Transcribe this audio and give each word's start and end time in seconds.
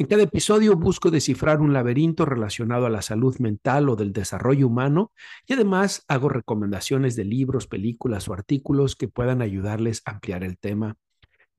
En 0.00 0.06
cada 0.06 0.22
episodio 0.22 0.76
busco 0.76 1.10
descifrar 1.10 1.60
un 1.60 1.74
laberinto 1.74 2.24
relacionado 2.24 2.86
a 2.86 2.88
la 2.88 3.02
salud 3.02 3.36
mental 3.38 3.90
o 3.90 3.96
del 3.96 4.14
desarrollo 4.14 4.66
humano 4.66 5.12
y 5.46 5.52
además 5.52 6.06
hago 6.08 6.30
recomendaciones 6.30 7.16
de 7.16 7.26
libros, 7.26 7.66
películas 7.66 8.26
o 8.26 8.32
artículos 8.32 8.96
que 8.96 9.08
puedan 9.08 9.42
ayudarles 9.42 10.00
a 10.06 10.12
ampliar 10.12 10.42
el 10.42 10.56
tema. 10.56 10.96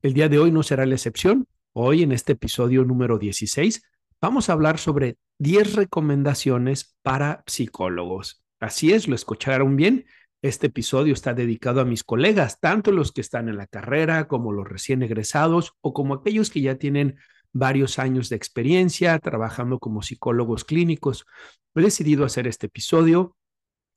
El 0.02 0.12
día 0.12 0.28
de 0.28 0.40
hoy 0.40 0.50
no 0.50 0.64
será 0.64 0.86
la 0.86 0.96
excepción. 0.96 1.46
Hoy, 1.72 2.02
en 2.02 2.10
este 2.10 2.32
episodio 2.32 2.84
número 2.84 3.16
16, 3.16 3.80
vamos 4.20 4.50
a 4.50 4.54
hablar 4.54 4.78
sobre 4.78 5.18
10 5.38 5.76
recomendaciones 5.76 6.96
para 7.02 7.44
psicólogos. 7.46 8.42
Así 8.58 8.92
es, 8.92 9.06
lo 9.06 9.14
escucharon 9.14 9.76
bien. 9.76 10.04
Este 10.42 10.66
episodio 10.66 11.14
está 11.14 11.32
dedicado 11.32 11.80
a 11.80 11.84
mis 11.84 12.02
colegas, 12.02 12.58
tanto 12.58 12.90
los 12.90 13.12
que 13.12 13.20
están 13.20 13.48
en 13.48 13.56
la 13.56 13.68
carrera 13.68 14.26
como 14.26 14.50
los 14.50 14.68
recién 14.68 15.04
egresados 15.04 15.74
o 15.80 15.94
como 15.94 16.14
aquellos 16.14 16.50
que 16.50 16.60
ya 16.60 16.74
tienen 16.74 17.18
varios 17.52 17.98
años 17.98 18.28
de 18.28 18.36
experiencia 18.36 19.18
trabajando 19.18 19.78
como 19.78 20.02
psicólogos 20.02 20.64
clínicos. 20.64 21.26
He 21.74 21.82
decidido 21.82 22.24
hacer 22.24 22.46
este 22.46 22.66
episodio 22.66 23.36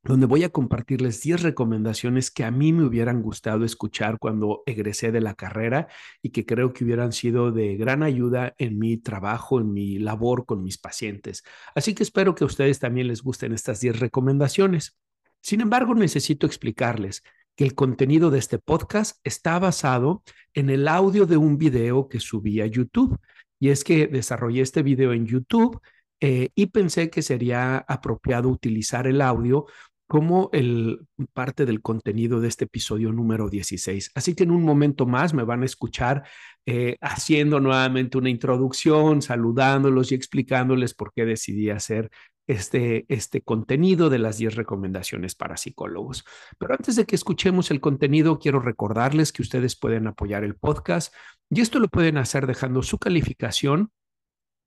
donde 0.05 0.27
voy 0.27 0.43
a 0.43 0.49
compartirles 0.49 1.21
10 1.23 1.41
recomendaciones 1.41 2.29
que 2.29 2.43
a 2.43 2.51
mí 2.51 2.71
me 2.71 2.85
hubieran 2.85 3.23
gustado 3.23 3.65
escuchar 3.65 4.19
cuando 4.19 4.61
egresé 4.67 5.11
de 5.11 5.19
la 5.19 5.33
carrera 5.33 5.87
y 6.21 6.29
que 6.29 6.45
creo 6.45 6.73
que 6.73 6.83
hubieran 6.83 7.11
sido 7.11 7.51
de 7.51 7.75
gran 7.75 8.03
ayuda 8.03 8.53
en 8.59 8.77
mi 8.77 8.97
trabajo, 8.97 9.59
en 9.59 9.73
mi 9.73 9.97
labor 9.97 10.45
con 10.45 10.61
mis 10.61 10.77
pacientes. 10.77 11.43
Así 11.73 11.95
que 11.95 12.03
espero 12.03 12.35
que 12.35 12.43
a 12.43 12.47
ustedes 12.47 12.77
también 12.77 13.07
les 13.07 13.23
gusten 13.23 13.51
estas 13.51 13.79
10 13.79 13.99
recomendaciones. 13.99 14.95
Sin 15.41 15.61
embargo, 15.61 15.95
necesito 15.95 16.45
explicarles 16.45 17.23
que 17.55 17.63
el 17.63 17.73
contenido 17.73 18.29
de 18.29 18.39
este 18.39 18.59
podcast 18.59 19.19
está 19.23 19.57
basado 19.57 20.23
en 20.53 20.69
el 20.69 20.87
audio 20.87 21.25
de 21.25 21.37
un 21.37 21.57
video 21.57 22.09
que 22.09 22.19
subí 22.19 22.61
a 22.61 22.67
YouTube. 22.67 23.17
Y 23.65 23.69
es 23.71 23.83
que 23.83 24.05
desarrollé 24.05 24.61
este 24.61 24.83
video 24.83 25.11
en 25.11 25.25
YouTube 25.25 25.81
eh, 26.19 26.49
y 26.53 26.67
pensé 26.67 27.09
que 27.09 27.23
sería 27.23 27.77
apropiado 27.77 28.47
utilizar 28.47 29.07
el 29.07 29.21
audio 29.21 29.65
como 30.05 30.51
el, 30.53 31.07
parte 31.33 31.65
del 31.65 31.81
contenido 31.81 32.39
de 32.39 32.47
este 32.47 32.65
episodio 32.65 33.11
número 33.11 33.49
16. 33.49 34.11
Así 34.13 34.35
que 34.35 34.43
en 34.43 34.51
un 34.51 34.61
momento 34.61 35.07
más 35.07 35.33
me 35.33 35.41
van 35.41 35.63
a 35.63 35.65
escuchar 35.65 36.25
eh, 36.67 36.97
haciendo 37.01 37.59
nuevamente 37.59 38.19
una 38.19 38.29
introducción, 38.29 39.23
saludándolos 39.23 40.11
y 40.11 40.15
explicándoles 40.15 40.93
por 40.93 41.11
qué 41.11 41.25
decidí 41.25 41.71
hacer 41.71 42.11
este, 42.47 43.05
este 43.09 43.41
contenido 43.41 44.09
de 44.09 44.19
las 44.19 44.37
10 44.37 44.55
recomendaciones 44.55 45.35
para 45.35 45.57
psicólogos. 45.57 46.23
Pero 46.57 46.73
antes 46.73 46.95
de 46.95 47.05
que 47.05 47.15
escuchemos 47.15 47.71
el 47.71 47.81
contenido, 47.81 48.39
quiero 48.39 48.59
recordarles 48.59 49.31
que 49.31 49.41
ustedes 49.41 49.75
pueden 49.75 50.07
apoyar 50.07 50.43
el 50.43 50.55
podcast 50.55 51.13
y 51.49 51.61
esto 51.61 51.79
lo 51.79 51.87
pueden 51.87 52.17
hacer 52.17 52.47
dejando 52.47 52.83
su 52.83 52.97
calificación 52.97 53.91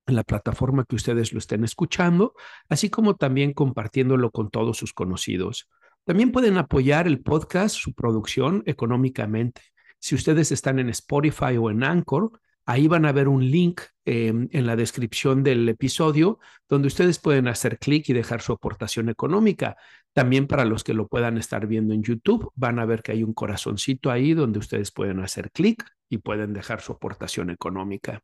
en 0.06 0.16
la 0.16 0.24
plataforma 0.24 0.84
que 0.88 0.96
ustedes 0.96 1.32
lo 1.32 1.38
estén 1.38 1.64
escuchando, 1.64 2.34
así 2.68 2.88
como 2.88 3.16
también 3.16 3.52
compartiéndolo 3.52 4.30
con 4.30 4.50
todos 4.50 4.78
sus 4.78 4.92
conocidos. 4.92 5.68
También 6.04 6.32
pueden 6.32 6.56
apoyar 6.56 7.06
el 7.06 7.20
podcast, 7.20 7.76
su 7.76 7.92
producción 7.92 8.62
económicamente. 8.64 9.60
Si 9.98 10.14
ustedes 10.14 10.50
están 10.52 10.78
en 10.78 10.88
Spotify 10.88 11.58
o 11.58 11.70
en 11.70 11.84
Anchor, 11.84 12.40
ahí 12.68 12.86
van 12.86 13.06
a 13.06 13.12
ver 13.12 13.28
un 13.28 13.50
link 13.50 13.80
em, 14.04 14.46
en 14.52 14.66
la 14.66 14.76
descripción 14.76 15.42
del 15.42 15.66
episodio 15.70 16.38
donde 16.68 16.88
ustedes 16.88 17.18
pueden 17.18 17.48
hacer 17.48 17.78
clic 17.78 18.10
y 18.10 18.12
dejar 18.12 18.42
su 18.42 18.52
aportación 18.52 19.08
económica. 19.08 19.78
También 20.12 20.46
para 20.46 20.66
los 20.66 20.84
que 20.84 20.92
lo 20.92 21.08
puedan 21.08 21.38
estar 21.38 21.66
viendo 21.66 21.94
en 21.94 22.02
YouTube, 22.02 22.52
van 22.56 22.78
a 22.78 22.84
ver 22.84 23.02
que 23.02 23.12
hay 23.12 23.22
un 23.22 23.32
corazoncito 23.32 24.10
ahí 24.10 24.34
donde 24.34 24.58
ustedes 24.58 24.90
pueden 24.90 25.20
hacer 25.20 25.50
clic 25.50 25.82
y 26.10 26.18
pueden 26.18 26.52
dejar 26.52 26.82
su 26.82 26.92
aportación 26.92 27.48
económica. 27.48 28.22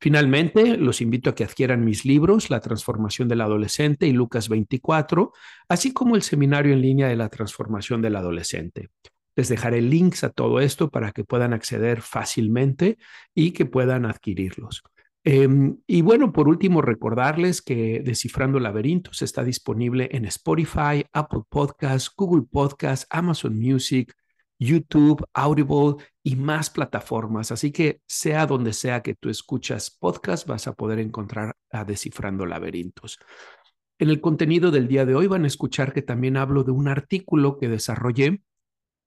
Finalmente, 0.00 0.78
los 0.78 1.02
invito 1.02 1.28
a 1.28 1.34
que 1.34 1.44
adquieran 1.44 1.84
mis 1.84 2.06
libros, 2.06 2.48
La 2.48 2.60
transformación 2.60 3.28
del 3.28 3.42
adolescente 3.42 4.06
y 4.06 4.12
Lucas 4.12 4.48
24, 4.48 5.32
así 5.68 5.92
como 5.92 6.16
el 6.16 6.22
seminario 6.22 6.72
en 6.72 6.80
línea 6.80 7.08
de 7.08 7.16
la 7.16 7.28
transformación 7.28 8.00
del 8.00 8.16
adolescente. 8.16 8.88
Les 9.36 9.48
dejaré 9.48 9.80
links 9.80 10.24
a 10.24 10.30
todo 10.30 10.60
esto 10.60 10.90
para 10.90 11.12
que 11.12 11.24
puedan 11.24 11.52
acceder 11.52 12.02
fácilmente 12.02 12.98
y 13.34 13.52
que 13.52 13.66
puedan 13.66 14.04
adquirirlos. 14.06 14.82
Em, 15.24 15.78
y 15.86 16.02
bueno, 16.02 16.32
por 16.32 16.48
último, 16.48 16.82
recordarles 16.82 17.62
que 17.62 18.02
Descifrando 18.04 18.58
Laberintos 18.58 19.22
está 19.22 19.44
disponible 19.44 20.08
en 20.12 20.24
Spotify, 20.24 21.04
Apple 21.12 21.42
Podcasts, 21.48 22.10
Google 22.16 22.46
Podcasts, 22.50 23.06
Amazon 23.08 23.58
Music, 23.58 24.12
YouTube, 24.58 25.24
Audible 25.32 26.04
y 26.22 26.36
más 26.36 26.70
plataformas. 26.70 27.52
Así 27.52 27.70
que 27.70 28.00
sea 28.06 28.46
donde 28.46 28.72
sea 28.72 29.02
que 29.02 29.14
tú 29.14 29.28
escuchas 29.28 29.90
podcast, 29.90 30.46
vas 30.46 30.66
a 30.66 30.74
poder 30.74 30.98
encontrar 30.98 31.54
a 31.70 31.84
Descifrando 31.84 32.44
Laberintos. 32.46 33.18
En 33.98 34.08
el 34.08 34.20
contenido 34.20 34.72
del 34.72 34.88
día 34.88 35.06
de 35.06 35.14
hoy 35.14 35.28
van 35.28 35.44
a 35.44 35.46
escuchar 35.46 35.92
que 35.92 36.02
también 36.02 36.36
hablo 36.36 36.64
de 36.64 36.72
un 36.72 36.88
artículo 36.88 37.58
que 37.58 37.68
desarrollé 37.68 38.42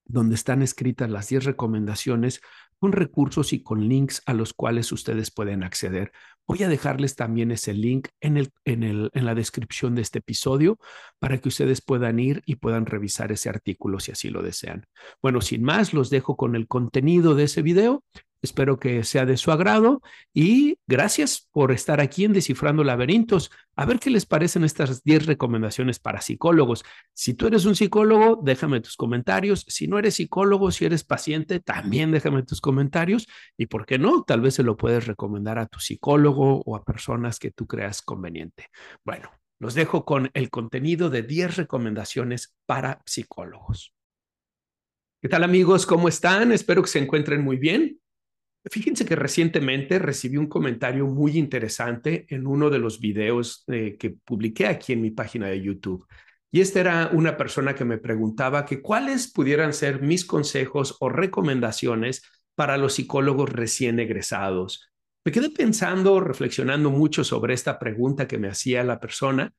donde 0.05 0.35
están 0.35 0.61
escritas 0.61 1.09
las 1.09 1.29
10 1.29 1.45
recomendaciones 1.45 2.41
con 2.79 2.91
recursos 2.91 3.53
y 3.53 3.63
con 3.63 3.87
links 3.87 4.21
a 4.25 4.33
los 4.33 4.53
cuales 4.53 4.91
ustedes 4.91 5.31
pueden 5.31 5.63
acceder. 5.63 6.11
Voy 6.47 6.61
a 6.63 6.69
dejarles 6.69 7.15
también 7.15 7.51
ese 7.51 7.73
link 7.73 8.09
en, 8.21 8.37
el, 8.37 8.51
en, 8.65 8.83
el, 8.83 9.09
en 9.13 9.25
la 9.25 9.33
descripción 9.33 9.95
de 9.95 10.01
este 10.01 10.19
episodio 10.19 10.77
para 11.17 11.37
que 11.39 11.49
ustedes 11.49 11.81
puedan 11.81 12.19
ir 12.19 12.43
y 12.45 12.55
puedan 12.55 12.85
revisar 12.85 13.31
ese 13.31 13.49
artículo 13.49 13.99
si 13.99 14.11
así 14.11 14.29
lo 14.29 14.43
desean. 14.43 14.85
Bueno, 15.21 15.41
sin 15.41 15.63
más, 15.63 15.93
los 15.93 16.09
dejo 16.09 16.35
con 16.35 16.55
el 16.55 16.67
contenido 16.67 17.33
de 17.33 17.45
ese 17.45 17.61
video 17.61 18.03
Espero 18.45 18.77
que 18.79 19.03
sea 19.03 19.25
de 19.25 19.37
su 19.37 19.51
agrado 19.51 20.03
y 20.31 20.77
gracias 20.85 21.49
por 21.51 21.71
estar 21.71 21.99
aquí 21.99 22.25
en 22.25 22.31
Descifrando 22.31 22.83
Laberintos. 22.83 23.49
A 23.75 23.85
ver 23.85 23.99
qué 23.99 24.11
les 24.11 24.27
parecen 24.27 24.63
estas 24.63 25.03
10 25.03 25.25
recomendaciones 25.25 25.97
para 25.97 26.21
psicólogos. 26.21 26.85
Si 27.13 27.33
tú 27.33 27.47
eres 27.47 27.65
un 27.65 27.75
psicólogo, 27.75 28.39
déjame 28.43 28.81
tus 28.81 28.95
comentarios. 28.95 29.65
Si 29.67 29.87
no 29.87 29.97
eres 29.97 30.13
psicólogo, 30.13 30.69
si 30.69 30.85
eres 30.85 31.03
paciente, 31.03 31.59
también 31.59 32.11
déjame 32.11 32.43
tus 32.43 32.61
comentarios. 32.61 33.27
Y 33.57 33.65
por 33.65 33.87
qué 33.87 33.97
no, 33.97 34.23
tal 34.23 34.41
vez 34.41 34.53
se 34.53 34.63
lo 34.63 34.77
puedes 34.77 35.07
recomendar 35.07 35.57
a 35.57 35.65
tu 35.65 35.79
psicólogo 35.79 36.61
o 36.65 36.75
a 36.75 36.85
personas 36.85 37.39
que 37.39 37.49
tú 37.49 37.65
creas 37.65 38.03
conveniente. 38.03 38.67
Bueno, 39.03 39.31
los 39.59 39.73
dejo 39.73 40.05
con 40.05 40.29
el 40.35 40.51
contenido 40.51 41.09
de 41.09 41.23
10 41.23 41.57
recomendaciones 41.57 42.55
para 42.67 43.01
psicólogos. 43.05 43.95
¿Qué 45.19 45.29
tal 45.29 45.43
amigos? 45.43 45.87
¿Cómo 45.87 46.07
están? 46.07 46.51
Espero 46.51 46.83
que 46.83 46.89
se 46.89 46.99
encuentren 46.99 47.43
muy 47.43 47.57
bien. 47.57 47.99
Fíjense 48.71 49.05
que 49.05 49.15
recientemente 49.15 49.99
recibí 49.99 50.37
un 50.37 50.47
comentario 50.47 51.05
muy 51.05 51.37
interesante 51.37 52.25
en 52.29 52.47
uno 52.47 52.71
de 52.71 52.79
los 52.79 52.99
videos 52.99 53.63
eh, 53.67 53.95
que 53.99 54.09
publiqué 54.09 54.65
aquí 54.65 54.93
en 54.93 55.01
mi 55.01 55.11
página 55.11 55.47
de 55.47 55.61
YouTube. 55.61 56.07
Y 56.51 56.61
esta 56.61 56.79
era 56.79 57.09
una 57.11 57.37
persona 57.37 57.75
que 57.75 57.85
me 57.85 57.99
preguntaba 57.99 58.65
que 58.65 58.81
cuáles 58.81 59.31
pudieran 59.31 59.73
ser 59.73 60.01
mis 60.01 60.25
consejos 60.25 60.97
o 60.99 61.09
recomendaciones 61.09 62.23
para 62.55 62.77
los 62.77 62.93
psicólogos 62.93 63.51
recién 63.51 63.99
egresados. 63.99 64.89
Me 65.23 65.31
quedé 65.31 65.51
pensando, 65.51 66.19
reflexionando 66.19 66.89
mucho 66.89 67.23
sobre 67.23 67.53
esta 67.53 67.77
pregunta 67.77 68.27
que 68.27 68.39
me 68.39 68.47
hacía 68.47 68.83
la 68.83 68.99
persona. 68.99 69.53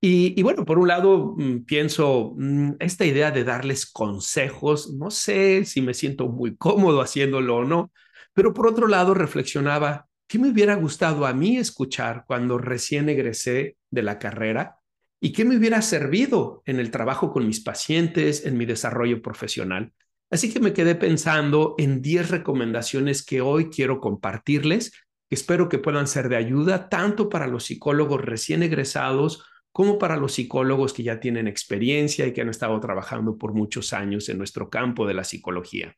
Y, 0.00 0.38
y 0.38 0.42
bueno, 0.42 0.64
por 0.64 0.80
un 0.80 0.88
lado, 0.88 1.34
mm, 1.36 1.64
pienso, 1.64 2.34
mm, 2.36 2.72
esta 2.80 3.04
idea 3.04 3.30
de 3.30 3.44
darles 3.44 3.86
consejos, 3.86 4.92
no 4.94 5.12
sé 5.12 5.64
si 5.64 5.80
me 5.80 5.94
siento 5.94 6.28
muy 6.28 6.56
cómodo 6.56 7.02
haciéndolo 7.02 7.58
o 7.58 7.64
no, 7.64 7.92
pero 8.34 8.54
por 8.54 8.66
otro 8.66 8.86
lado, 8.86 9.14
reflexionaba, 9.14 10.08
¿qué 10.26 10.38
me 10.38 10.50
hubiera 10.50 10.74
gustado 10.74 11.26
a 11.26 11.32
mí 11.32 11.58
escuchar 11.58 12.24
cuando 12.26 12.58
recién 12.58 13.08
egresé 13.08 13.76
de 13.90 14.02
la 14.02 14.18
carrera? 14.18 14.76
¿Y 15.20 15.32
qué 15.32 15.44
me 15.44 15.56
hubiera 15.56 15.82
servido 15.82 16.62
en 16.66 16.80
el 16.80 16.90
trabajo 16.90 17.30
con 17.30 17.46
mis 17.46 17.60
pacientes, 17.60 18.44
en 18.44 18.56
mi 18.56 18.66
desarrollo 18.66 19.22
profesional? 19.22 19.92
Así 20.30 20.52
que 20.52 20.60
me 20.60 20.72
quedé 20.72 20.94
pensando 20.94 21.74
en 21.78 22.00
10 22.00 22.30
recomendaciones 22.30 23.24
que 23.24 23.42
hoy 23.42 23.68
quiero 23.68 24.00
compartirles, 24.00 24.92
que 25.28 25.34
espero 25.34 25.68
que 25.68 25.78
puedan 25.78 26.06
ser 26.06 26.28
de 26.28 26.36
ayuda 26.36 26.88
tanto 26.88 27.28
para 27.28 27.46
los 27.46 27.64
psicólogos 27.66 28.22
recién 28.22 28.62
egresados 28.62 29.44
como 29.72 29.98
para 29.98 30.16
los 30.16 30.32
psicólogos 30.34 30.92
que 30.92 31.02
ya 31.02 31.20
tienen 31.20 31.48
experiencia 31.48 32.26
y 32.26 32.32
que 32.32 32.42
han 32.42 32.48
estado 32.48 32.78
trabajando 32.80 33.36
por 33.36 33.54
muchos 33.54 33.92
años 33.92 34.28
en 34.28 34.38
nuestro 34.38 34.68
campo 34.68 35.06
de 35.06 35.14
la 35.14 35.24
psicología. 35.24 35.94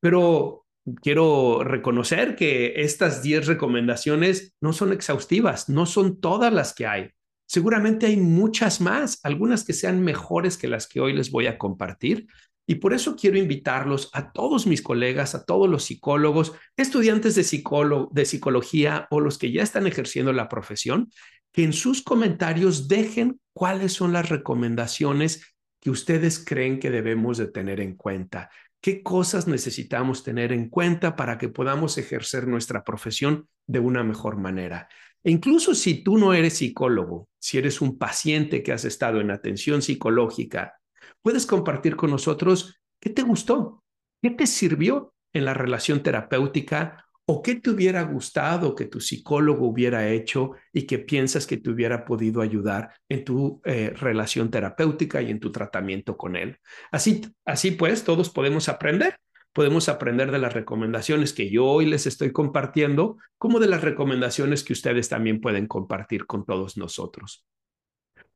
Pero 0.00 0.66
quiero 1.02 1.62
reconocer 1.64 2.36
que 2.36 2.74
estas 2.76 3.22
10 3.22 3.46
recomendaciones 3.46 4.54
no 4.60 4.72
son 4.72 4.92
exhaustivas, 4.92 5.68
no 5.68 5.86
son 5.86 6.20
todas 6.20 6.52
las 6.52 6.74
que 6.74 6.86
hay. 6.86 7.10
Seguramente 7.46 8.06
hay 8.06 8.16
muchas 8.16 8.80
más, 8.80 9.18
algunas 9.24 9.64
que 9.64 9.72
sean 9.72 10.02
mejores 10.02 10.56
que 10.56 10.68
las 10.68 10.86
que 10.86 11.00
hoy 11.00 11.12
les 11.12 11.30
voy 11.30 11.46
a 11.46 11.58
compartir. 11.58 12.26
Y 12.66 12.76
por 12.76 12.94
eso 12.94 13.16
quiero 13.16 13.36
invitarlos 13.36 14.10
a 14.12 14.30
todos 14.30 14.68
mis 14.68 14.82
colegas, 14.82 15.34
a 15.34 15.44
todos 15.44 15.68
los 15.68 15.84
psicólogos, 15.84 16.52
estudiantes 16.76 17.34
de, 17.34 17.42
de 18.12 18.24
psicología 18.24 19.08
o 19.10 19.18
los 19.18 19.38
que 19.38 19.50
ya 19.50 19.64
están 19.64 19.88
ejerciendo 19.88 20.32
la 20.32 20.48
profesión, 20.48 21.10
que 21.52 21.64
en 21.64 21.72
sus 21.72 22.02
comentarios 22.02 22.86
dejen 22.86 23.40
cuáles 23.52 23.94
son 23.94 24.12
las 24.12 24.28
recomendaciones 24.28 25.54
que 25.80 25.90
ustedes 25.90 26.44
creen 26.44 26.78
que 26.78 26.90
debemos 26.90 27.38
de 27.38 27.48
tener 27.48 27.80
en 27.80 27.96
cuenta. 27.96 28.50
¿Qué 28.80 29.02
cosas 29.02 29.46
necesitamos 29.46 30.24
tener 30.24 30.52
en 30.52 30.70
cuenta 30.70 31.14
para 31.14 31.36
que 31.36 31.48
podamos 31.48 31.98
ejercer 31.98 32.48
nuestra 32.48 32.82
profesión 32.82 33.46
de 33.66 33.78
una 33.78 34.02
mejor 34.02 34.38
manera? 34.38 34.88
E 35.22 35.30
incluso 35.30 35.74
si 35.74 36.02
tú 36.02 36.16
no 36.16 36.32
eres 36.32 36.58
psicólogo, 36.58 37.28
si 37.38 37.58
eres 37.58 37.82
un 37.82 37.98
paciente 37.98 38.62
que 38.62 38.72
has 38.72 38.86
estado 38.86 39.20
en 39.20 39.30
atención 39.30 39.82
psicológica, 39.82 40.80
puedes 41.20 41.44
compartir 41.44 41.94
con 41.94 42.10
nosotros 42.10 42.80
qué 42.98 43.10
te 43.10 43.20
gustó, 43.20 43.84
qué 44.22 44.30
te 44.30 44.46
sirvió 44.46 45.14
en 45.34 45.44
la 45.44 45.52
relación 45.52 46.02
terapéutica 46.02 47.06
o 47.26 47.42
qué 47.42 47.54
te 47.54 47.70
hubiera 47.70 48.02
gustado 48.02 48.74
que 48.74 48.86
tu 48.86 49.00
psicólogo 49.00 49.68
hubiera 49.68 50.08
hecho 50.08 50.52
y 50.72 50.82
que 50.82 50.98
piensas 50.98 51.46
que 51.46 51.58
te 51.58 51.70
hubiera 51.70 52.04
podido 52.04 52.40
ayudar 52.40 52.92
en 53.08 53.24
tu 53.24 53.60
eh, 53.64 53.90
relación 53.90 54.50
terapéutica 54.50 55.22
y 55.22 55.30
en 55.30 55.38
tu 55.38 55.52
tratamiento 55.52 56.16
con 56.16 56.34
él. 56.34 56.58
Así, 56.90 57.20
así 57.44 57.70
pues, 57.70 58.02
todos 58.02 58.30
podemos 58.30 58.68
aprender. 58.68 59.16
Podemos 59.52 59.88
aprender 59.88 60.30
de 60.30 60.38
las 60.38 60.54
recomendaciones 60.54 61.32
que 61.32 61.50
yo 61.50 61.66
hoy 61.66 61.86
les 61.86 62.06
estoy 62.06 62.30
compartiendo, 62.30 63.16
como 63.36 63.58
de 63.58 63.66
las 63.66 63.82
recomendaciones 63.82 64.62
que 64.62 64.72
ustedes 64.72 65.08
también 65.08 65.40
pueden 65.40 65.66
compartir 65.66 66.26
con 66.26 66.44
todos 66.44 66.76
nosotros. 66.76 67.44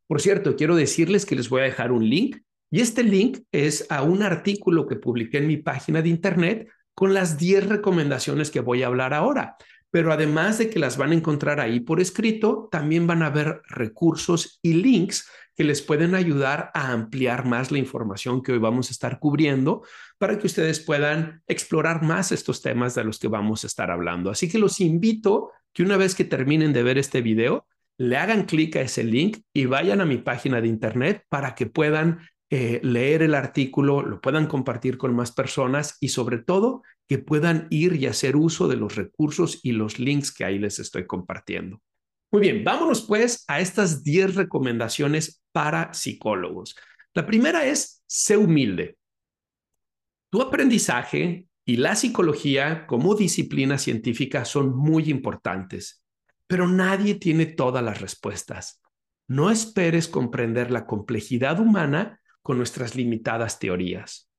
Por 0.07 0.21
cierto, 0.21 0.57
quiero 0.57 0.77
decirles 0.77 1.25
que 1.25 1.37
les 1.37 1.49
voy 1.49 1.63
a 1.63 1.65
dejar 1.65 1.93
un 1.93 2.09
link 2.09 2.39
y 2.71 2.81
este 2.81 3.05
link 3.05 3.39
es 3.53 3.87
a 3.91 4.03
un 4.03 4.23
artículo 4.23 4.87
que 4.87 4.97
publiqué 4.97 5.39
en 5.39 5.47
mi 5.47 5.57
página 5.57 6.03
de 6.03 6.09
internet 6.09 6.69
con 6.95 7.15
las 7.15 7.39
10 7.39 7.69
recomendaciones 7.69 8.51
que 8.51 8.61
voy 8.61 8.83
a 8.83 8.87
hablar 8.87 9.15
ahora. 9.15 9.57
Pero 9.91 10.13
además 10.13 10.59
de 10.59 10.71
que 10.71 10.79
las 10.79 10.97
van 10.97 11.13
a 11.13 11.15
encontrar 11.15 11.61
ahí 11.61 11.81
por 11.81 12.01
escrito, 12.01 12.69
también 12.71 13.07
van 13.07 13.23
a 13.23 13.27
haber 13.27 13.63
recursos 13.69 14.59
y 14.63 14.75
links 14.75 15.29
que 15.57 15.65
les 15.65 15.83
pueden 15.83 16.15
ayudar 16.15 16.71
a 16.75 16.91
ampliar 16.91 17.45
más 17.45 17.71
la 17.71 17.79
información 17.79 18.43
que 18.43 18.53
hoy 18.53 18.59
vamos 18.59 18.89
a 18.89 18.93
estar 18.93 19.21
cubriendo 19.21 19.83
para 20.19 20.39
que 20.39 20.47
ustedes 20.47 20.81
puedan 20.81 21.43
explorar 21.47 22.03
más 22.03 22.33
estos 22.33 22.61
temas 22.61 22.95
de 22.95 23.05
los 23.05 23.19
que 23.19 23.29
vamos 23.29 23.63
a 23.63 23.69
estar 23.69 23.91
hablando. 23.91 24.31
Así 24.31 24.49
que 24.49 24.59
los 24.59 24.81
invito 24.81 25.53
que 25.73 25.83
una 25.83 25.97
vez 25.97 26.15
que 26.15 26.25
terminen 26.25 26.73
de 26.73 26.83
ver 26.83 26.99
este 26.99 27.21
video, 27.21 27.67
le 27.97 28.17
hagan 28.17 28.45
clic 28.45 28.77
a 28.77 28.81
ese 28.81 29.05
link 29.05 29.39
y 29.53 29.67
vayan 29.67 30.01
a 30.01 30.05
mi 30.05 30.19
página 30.19 30.61
de 30.61 30.69
internet 30.69 31.25
para 31.29 31.55
que 31.55 31.67
puedan 31.67 32.19
eh, 32.51 32.81
leer 32.83 33.23
el 33.23 33.35
artículo, 33.35 34.03
lo 34.03 34.21
puedan 34.21 34.47
compartir 34.47 34.99
con 34.99 35.15
más 35.15 35.33
personas 35.33 35.97
y 36.01 36.09
sobre 36.09 36.39
todo 36.39 36.83
que 37.09 37.19
puedan 37.19 37.67
ir 37.71 37.97
y 37.97 38.07
hacer 38.07 38.37
uso 38.37 38.69
de 38.69 38.77
los 38.77 38.97
recursos 38.97 39.61
y 39.63 39.73
los 39.73 39.99
links 39.99 40.33
que 40.33 40.45
ahí 40.45 40.59
les 40.59 40.79
estoy 40.79 41.07
compartiendo. 41.07 41.81
Muy 42.31 42.41
bien, 42.41 42.65
vámonos 42.65 43.03
pues 43.03 43.45
a 43.49 43.61
estas 43.61 44.03
10 44.03 44.35
recomendaciones 44.35 45.43
para 45.53 45.95
psicólogos. 45.95 46.77
La 47.15 47.27
primera 47.27 47.65
es, 47.65 48.03
sé 48.07 48.37
humilde. 48.37 48.99
Tu 50.31 50.43
aprendizaje 50.43 51.47
y 51.65 51.77
la 51.77 51.95
psicología 51.95 52.87
como 52.87 53.15
disciplina 53.15 53.79
científica 53.79 54.45
son 54.45 54.77
muy 54.77 55.11
importantes, 55.11 56.05
pero 56.47 56.67
nadie 56.67 57.15
tiene 57.15 57.47
todas 57.47 57.83
las 57.85 58.01
respuestas. 58.01 58.83
No 59.29 59.51
esperes 59.51 60.09
comprender 60.09 60.71
la 60.71 60.87
complejidad 60.87 61.61
humana 61.61 62.21
con 62.45 62.59
nuestras 62.59 62.95
limitadas 62.95 63.59
teorías. 63.59 64.31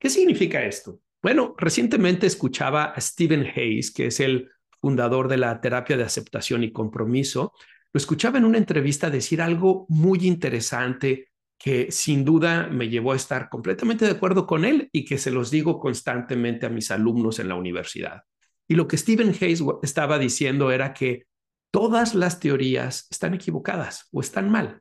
¿Qué 0.00 0.08
significa 0.08 0.64
esto? 0.64 1.00
Bueno, 1.22 1.54
recientemente 1.58 2.26
escuchaba 2.26 2.84
a 2.84 3.00
Stephen 3.00 3.46
Hayes, 3.54 3.92
que 3.92 4.06
es 4.06 4.20
el 4.20 4.48
fundador 4.80 5.28
de 5.28 5.36
la 5.36 5.60
terapia 5.60 5.98
de 5.98 6.02
aceptación 6.02 6.64
y 6.64 6.72
compromiso. 6.72 7.52
Lo 7.92 7.98
escuchaba 7.98 8.38
en 8.38 8.46
una 8.46 8.56
entrevista 8.56 9.10
decir 9.10 9.42
algo 9.42 9.84
muy 9.90 10.26
interesante 10.26 11.28
que 11.58 11.92
sin 11.92 12.24
duda 12.24 12.68
me 12.68 12.88
llevó 12.88 13.12
a 13.12 13.16
estar 13.16 13.50
completamente 13.50 14.06
de 14.06 14.12
acuerdo 14.12 14.46
con 14.46 14.64
él 14.64 14.88
y 14.90 15.04
que 15.04 15.18
se 15.18 15.30
los 15.30 15.50
digo 15.50 15.78
constantemente 15.78 16.64
a 16.64 16.70
mis 16.70 16.90
alumnos 16.90 17.38
en 17.38 17.48
la 17.48 17.54
universidad. 17.54 18.22
Y 18.66 18.76
lo 18.76 18.88
que 18.88 18.96
Stephen 18.96 19.28
Hayes 19.28 19.62
estaba 19.82 20.18
diciendo 20.18 20.72
era 20.72 20.94
que 20.94 21.26
todas 21.70 22.14
las 22.14 22.40
teorías 22.40 23.06
están 23.10 23.34
equivocadas 23.34 24.08
o 24.10 24.22
están 24.22 24.50
mal. 24.50 24.80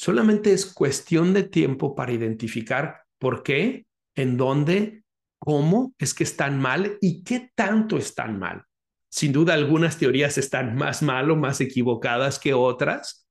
Solamente 0.00 0.54
es 0.54 0.64
cuestión 0.64 1.34
de 1.34 1.42
tiempo 1.42 1.94
para 1.94 2.10
identificar 2.10 3.02
por 3.18 3.42
qué, 3.42 3.84
en 4.14 4.38
dónde, 4.38 5.04
cómo 5.38 5.92
es 5.98 6.14
que 6.14 6.24
están 6.24 6.58
mal 6.58 6.96
y 7.02 7.22
qué 7.22 7.50
tanto 7.54 7.98
están 7.98 8.38
mal. 8.38 8.64
Sin 9.10 9.30
duda, 9.30 9.52
algunas 9.52 9.98
teorías 9.98 10.38
están 10.38 10.74
más 10.74 11.02
mal 11.02 11.30
o 11.30 11.36
más 11.36 11.60
equivocadas 11.60 12.38
que 12.38 12.54
otras, 12.54 13.28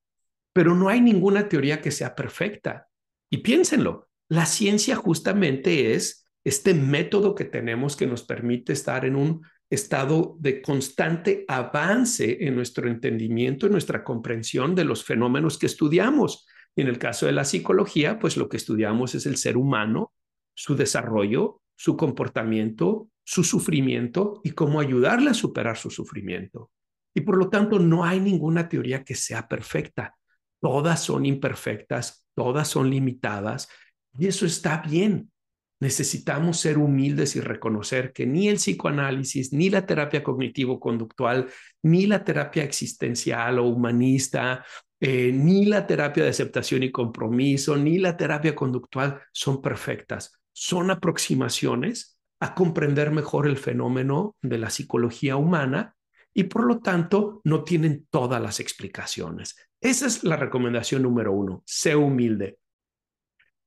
pero 0.53 0.75
no 0.75 0.89
hay 0.89 1.01
ninguna 1.01 1.49
teoría 1.49 1.81
que 1.81 1.89
sea 1.89 2.13
perfecta. 2.13 2.87
Y 3.31 3.37
piénsenlo, 3.37 4.07
la 4.27 4.45
ciencia 4.45 4.95
justamente 4.95 5.95
es 5.95 6.27
este 6.43 6.75
método 6.75 7.33
que 7.33 7.45
tenemos 7.45 7.95
que 7.95 8.05
nos 8.05 8.21
permite 8.21 8.73
estar 8.73 9.05
en 9.05 9.15
un 9.15 9.41
estado 9.71 10.37
de 10.39 10.61
constante 10.61 11.45
avance 11.47 12.37
en 12.41 12.55
nuestro 12.55 12.87
entendimiento, 12.87 13.65
en 13.65 13.71
nuestra 13.71 14.03
comprensión 14.03 14.75
de 14.75 14.85
los 14.85 15.03
fenómenos 15.03 15.57
que 15.57 15.65
estudiamos. 15.65 16.45
Y 16.75 16.81
en 16.81 16.87
el 16.87 16.99
caso 16.99 17.25
de 17.25 17.31
la 17.31 17.45
psicología, 17.45 18.19
pues 18.19 18.37
lo 18.37 18.49
que 18.49 18.57
estudiamos 18.57 19.15
es 19.15 19.25
el 19.25 19.37
ser 19.37 19.57
humano, 19.57 20.13
su 20.53 20.75
desarrollo, 20.75 21.61
su 21.75 21.95
comportamiento, 21.95 23.09
su 23.23 23.43
sufrimiento 23.43 24.41
y 24.43 24.51
cómo 24.51 24.79
ayudarle 24.79 25.29
a 25.29 25.33
superar 25.33 25.77
su 25.77 25.89
sufrimiento. 25.89 26.71
Y 27.13 27.21
por 27.21 27.37
lo 27.37 27.49
tanto, 27.49 27.79
no 27.79 28.03
hay 28.03 28.19
ninguna 28.19 28.67
teoría 28.67 29.03
que 29.03 29.15
sea 29.15 29.47
perfecta. 29.47 30.15
Todas 30.61 31.03
son 31.03 31.25
imperfectas, 31.25 32.25
todas 32.33 32.67
son 32.67 32.89
limitadas 32.89 33.69
y 34.17 34.27
eso 34.27 34.45
está 34.45 34.81
bien. 34.81 35.31
Necesitamos 35.81 36.59
ser 36.59 36.77
humildes 36.77 37.37
y 37.37 37.39
reconocer 37.39 38.11
que 38.11 38.25
ni 38.25 38.49
el 38.49 38.55
psicoanálisis, 38.55 39.53
ni 39.53 39.69
la 39.69 39.85
terapia 39.85 40.23
cognitivo-conductual, 40.23 41.47
ni 41.83 42.05
la 42.05 42.25
terapia 42.25 42.63
existencial 42.63 43.59
o 43.59 43.67
humanista, 43.67 44.65
eh, 44.99 45.31
ni 45.33 45.65
la 45.65 45.87
terapia 45.87 46.23
de 46.23 46.29
aceptación 46.29 46.83
y 46.83 46.91
compromiso, 46.91 47.77
ni 47.77 47.97
la 47.99 48.17
terapia 48.17 48.55
conductual 48.55 49.21
son 49.31 49.61
perfectas. 49.61 50.33
Son 50.51 50.91
aproximaciones 50.91 52.19
a 52.41 52.53
comprender 52.53 53.11
mejor 53.11 53.47
el 53.47 53.57
fenómeno 53.57 54.35
de 54.41 54.57
la 54.57 54.69
psicología 54.69 55.35
humana 55.35 55.95
y 56.33 56.43
por 56.43 56.65
lo 56.65 56.79
tanto 56.79 57.41
no 57.43 57.63
tienen 57.63 58.07
todas 58.09 58.41
las 58.41 58.59
explicaciones. 58.59 59.55
Esa 59.81 60.07
es 60.07 60.23
la 60.23 60.35
recomendación 60.35 61.03
número 61.03 61.33
uno, 61.33 61.63
sé 61.65 61.95
humilde. 61.95 62.59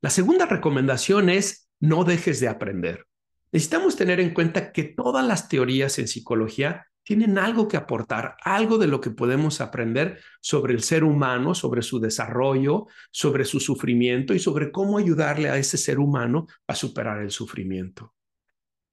La 0.03 0.11
segunda 0.11 0.47
recomendación 0.47 1.31
es 1.31 1.71
no 1.81 2.05
dejes 2.05 2.41
de 2.41 2.49
aprender. 2.49 3.07
Necesitamos 3.51 3.97
tener 3.97 4.21
en 4.21 4.35
cuenta 4.35 4.73
que 4.73 4.85
todas 4.85 5.27
las 5.27 5.49
teorías 5.49 5.99
en 5.99 6.09
psicología 6.09 6.87
tienen 7.05 7.39
algo 7.39 7.69
que 7.69 7.77
aportar, 7.77 8.37
algo 8.43 8.79
de 8.79 8.87
lo 8.87 9.01
que 9.01 9.11
podemos 9.11 9.61
aprender 9.61 10.21
sobre 10.41 10.75
el 10.75 10.83
ser 10.83 11.05
humano, 11.05 11.55
sobre 11.55 11.83
su 11.83 12.01
desarrollo, 12.01 12.87
sobre 13.11 13.45
su 13.45 13.61
sufrimiento 13.61 14.35
y 14.35 14.39
sobre 14.39 14.71
cómo 14.71 14.99
ayudarle 14.99 15.51
a 15.51 15.57
ese 15.57 15.77
ser 15.77 15.99
humano 15.99 16.47
a 16.67 16.75
superar 16.75 17.21
el 17.23 17.31
sufrimiento. 17.31 18.15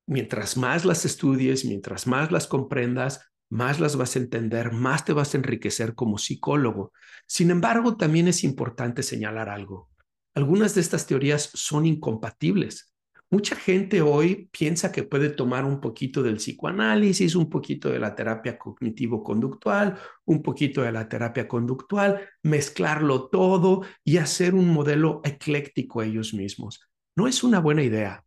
Mientras 0.07 0.57
más 0.57 0.85
las 0.85 1.05
estudies, 1.05 1.65
mientras 1.65 2.07
más 2.07 2.31
las 2.31 2.47
comprendas, 2.47 3.29
más 3.49 3.79
las 3.79 3.95
vas 3.95 4.15
a 4.15 4.19
entender, 4.19 4.71
más 4.71 5.05
te 5.05 5.13
vas 5.13 5.33
a 5.33 5.37
enriquecer 5.37 5.93
como 5.93 6.17
psicólogo. 6.17 6.93
Sin 7.27 7.51
embargo, 7.51 7.97
también 7.97 8.27
es 8.27 8.43
importante 8.43 9.03
señalar 9.03 9.49
algo. 9.49 9.89
Algunas 10.35 10.75
de 10.75 10.81
estas 10.81 11.05
teorías 11.05 11.49
son 11.53 11.85
incompatibles. 11.85 12.93
Mucha 13.31 13.55
gente 13.55 14.01
hoy 14.01 14.49
piensa 14.51 14.91
que 14.91 15.03
puede 15.03 15.29
tomar 15.29 15.63
un 15.63 15.79
poquito 15.79 16.23
del 16.23 16.37
psicoanálisis, 16.37 17.35
un 17.35 17.47
poquito 17.47 17.89
de 17.89 17.99
la 17.99 18.15
terapia 18.15 18.57
cognitivo-conductual, 18.57 19.99
un 20.25 20.41
poquito 20.41 20.81
de 20.81 20.91
la 20.91 21.07
terapia 21.07 21.47
conductual, 21.47 22.27
mezclarlo 22.41 23.29
todo 23.29 23.83
y 24.03 24.17
hacer 24.17 24.55
un 24.55 24.69
modelo 24.69 25.21
ecléctico 25.23 26.01
ellos 26.01 26.33
mismos. 26.33 26.81
No 27.15 27.27
es 27.27 27.43
una 27.43 27.59
buena 27.59 27.83
idea 27.83 28.25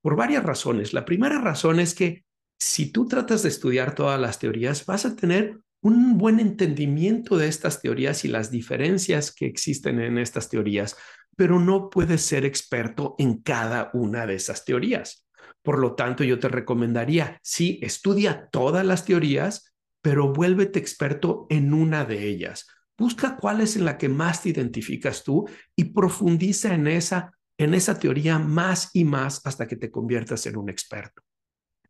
por 0.00 0.14
varias 0.14 0.44
razones. 0.44 0.92
La 0.92 1.04
primera 1.04 1.40
razón 1.40 1.80
es 1.80 1.92
que 1.94 2.24
si 2.56 2.92
tú 2.92 3.08
tratas 3.08 3.42
de 3.42 3.48
estudiar 3.48 3.96
todas 3.96 4.20
las 4.20 4.38
teorías, 4.38 4.86
vas 4.86 5.04
a 5.04 5.16
tener 5.16 5.58
un 5.80 6.16
buen 6.16 6.38
entendimiento 6.38 7.36
de 7.36 7.48
estas 7.48 7.82
teorías 7.82 8.24
y 8.24 8.28
las 8.28 8.52
diferencias 8.52 9.34
que 9.34 9.46
existen 9.46 10.00
en 10.00 10.16
estas 10.16 10.48
teorías 10.48 10.96
pero 11.36 11.58
no 11.60 11.90
puedes 11.90 12.22
ser 12.22 12.44
experto 12.44 13.14
en 13.18 13.38
cada 13.42 13.90
una 13.94 14.26
de 14.26 14.34
esas 14.34 14.64
teorías. 14.64 15.26
Por 15.62 15.78
lo 15.78 15.94
tanto, 15.94 16.24
yo 16.24 16.38
te 16.38 16.48
recomendaría, 16.48 17.38
sí, 17.42 17.78
estudia 17.82 18.48
todas 18.50 18.84
las 18.84 19.04
teorías, 19.04 19.74
pero 20.02 20.32
vuélvete 20.32 20.78
experto 20.78 21.46
en 21.48 21.72
una 21.72 22.04
de 22.04 22.26
ellas. 22.26 22.66
Busca 22.96 23.36
cuál 23.36 23.60
es 23.60 23.76
en 23.76 23.84
la 23.84 23.98
que 23.98 24.08
más 24.08 24.42
te 24.42 24.50
identificas 24.50 25.24
tú 25.24 25.48
y 25.74 25.84
profundiza 25.84 26.74
en 26.74 26.86
esa 26.86 27.32
en 27.58 27.74
esa 27.74 27.98
teoría 27.98 28.38
más 28.38 28.90
y 28.94 29.04
más 29.04 29.40
hasta 29.44 29.66
que 29.66 29.76
te 29.76 29.90
conviertas 29.90 30.46
en 30.46 30.56
un 30.56 30.68
experto. 30.68 31.22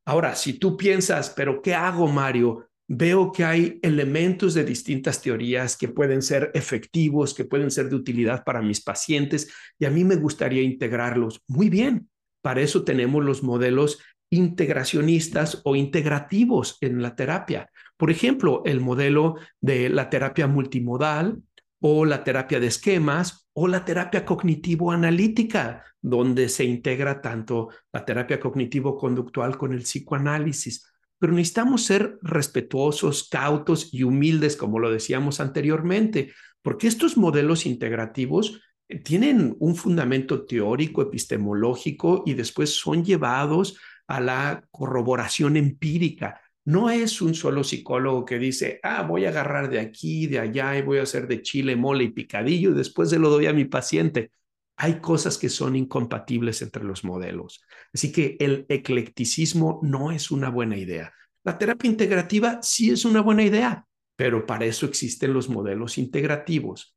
Ahora, 0.05 0.35
si 0.37 0.59
tú 0.59 0.77
piensas, 0.77 1.31
pero 1.31 1.63
¿qué 1.63 1.75
hago, 1.75 2.07
Mario? 2.09 2.69
Veo 2.87 3.33
que 3.33 3.45
hay 3.45 3.79
elementos 3.83 4.53
de 4.53 4.65
distintas 4.65 5.23
teorías 5.23 5.77
que 5.77 5.89
pueden 5.89 6.21
ser 6.21 6.51
efectivos, 6.55 7.33
que 7.33 7.45
pueden 7.45 7.71
ser 7.71 7.89
de 7.89 7.97
utilidad 7.97 8.45
para 8.45 8.61
mis 8.61 8.83
pacientes 8.83 9.51
y 9.79 9.87
a 9.87 9.91
mí 9.91 10.05
me 10.05 10.17
gustaría 10.17 10.63
integrarlos. 10.63 11.43
Muy 11.47 11.71
bien, 11.71 12.11
para 12.43 12.61
eso 12.61 12.85
tenemos 12.85 13.25
los 13.25 13.43
modelos 13.43 14.01
integracionistas 14.31 15.63
o 15.65 15.77
integrativos 15.77 16.77
en 16.81 17.01
la 17.01 17.15
terapia. 17.17 17.71
Por 17.97 18.11
ejemplo, 18.11 18.63
el 18.67 18.81
modelo 18.81 19.37
de 19.61 19.89
la 19.89 20.11
terapia 20.11 20.47
multimodal 20.47 21.41
o 21.81 22.05
la 22.05 22.25
terapia 22.25 22.61
de 22.61 22.67
esquemas 22.67 23.49
o 23.55 23.69
la 23.69 23.85
terapia 23.85 24.25
cognitivo-analítica, 24.25 25.85
donde 26.03 26.49
se 26.49 26.65
integra 26.65 27.21
tanto 27.21 27.69
la 27.93 28.05
terapia 28.05 28.41
cognitivo-conductual 28.41 29.57
con 29.57 29.73
el 29.73 29.83
psicoanálisis. 29.83 30.94
Pero 31.19 31.33
necesitamos 31.33 31.85
ser 31.85 32.19
respetuosos, 32.23 33.29
cautos 33.29 33.93
y 33.93 34.03
humildes, 34.03 34.57
como 34.57 34.79
lo 34.79 34.91
decíamos 34.91 35.41
anteriormente, 35.41 36.33
porque 36.63 36.87
estos 36.87 37.17
modelos 37.17 37.67
integrativos 37.67 38.61
eh, 38.89 39.01
tienen 39.01 39.57
un 39.61 39.77
fundamento 39.77 40.45
teórico, 40.47 41.03
epistemológico 41.03 42.23
y 42.27 42.35
después 42.35 42.71
son 42.71 43.05
llevados 43.05 43.79
a 44.07 44.21
la 44.21 44.65
corroboración 44.71 45.57
empírica. 45.57 46.41
No 46.67 46.89
es 46.89 47.21
un 47.21 47.35
solo 47.35 47.63
psicólogo 47.63 48.25
que 48.25 48.39
dice, 48.39 48.81
ah, 48.83 49.03
voy 49.03 49.27
a 49.27 49.29
agarrar 49.29 49.69
de 49.69 49.81
aquí, 49.81 50.27
de 50.27 50.39
allá 50.39 50.77
y 50.79 50.83
voy 50.83 50.99
a 50.99 51.03
hacer 51.03 51.29
de 51.29 51.43
chile, 51.43 51.77
mole 51.77 52.05
y 52.05 52.11
picadillo 52.11 52.71
y 52.71 52.75
después 52.75 53.11
se 53.11 53.19
lo 53.19 53.29
doy 53.29 53.47
a 53.47 53.53
mi 53.53 53.67
paciente. 53.67 54.31
Hay 54.77 55.01
cosas 55.01 55.39
que 55.39 55.49
son 55.49 55.77
incompatibles 55.77 56.63
entre 56.63 56.85
los 56.85 57.05
modelos. 57.05 57.63
Así 57.93 58.11
que 58.11 58.37
el 58.41 58.67
eclecticismo 58.69 59.81
no 59.83 60.11
es 60.11 60.31
una 60.31 60.51
buena 60.51 60.77
idea. 60.77 61.13
La 61.45 61.59
terapia 61.59 61.91
integrativa 61.91 62.61
sí 62.63 62.91
es 62.91 63.05
una 63.05 63.21
buena 63.21 63.45
idea, 63.45 63.87
pero 64.17 64.47
para 64.47 64.65
eso 64.65 64.87
existen 64.87 65.33
los 65.33 65.49
modelos 65.49 65.99
integrativos. 65.99 66.97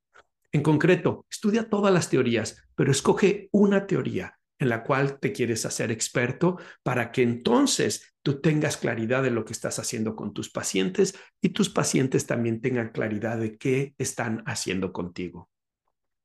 En 0.52 0.64
concreto, 0.64 1.26
estudia 1.30 1.70
todas 1.70 1.94
las 1.94 2.10
teorías, 2.10 2.64
pero 2.76 2.92
escoge 2.92 3.50
una 3.52 3.86
teoría 3.86 4.38
en 4.60 4.70
la 4.70 4.84
cual 4.84 5.20
te 5.20 5.32
quieres 5.32 5.66
hacer 5.66 5.92
experto 5.92 6.58
para 6.84 7.12
que 7.12 7.22
entonces 7.22 8.16
tú 8.24 8.42
tengas 8.42 8.78
claridad 8.78 9.22
de 9.22 9.32
lo 9.32 9.46
que 9.46 9.54
estás 9.54 9.80
haciendo 9.80 10.16
con 10.16 10.34
tus 10.34 10.50
pacientes 10.50 11.16
y 11.42 11.50
tus 11.50 11.70
pacientes 11.70 12.26
también 12.26 12.62
tengan 12.62 12.90
claridad 12.90 13.38
de 13.38 13.58
qué 13.58 13.94
están 13.98 14.44
haciendo 14.46 14.92
contigo. 14.94 15.50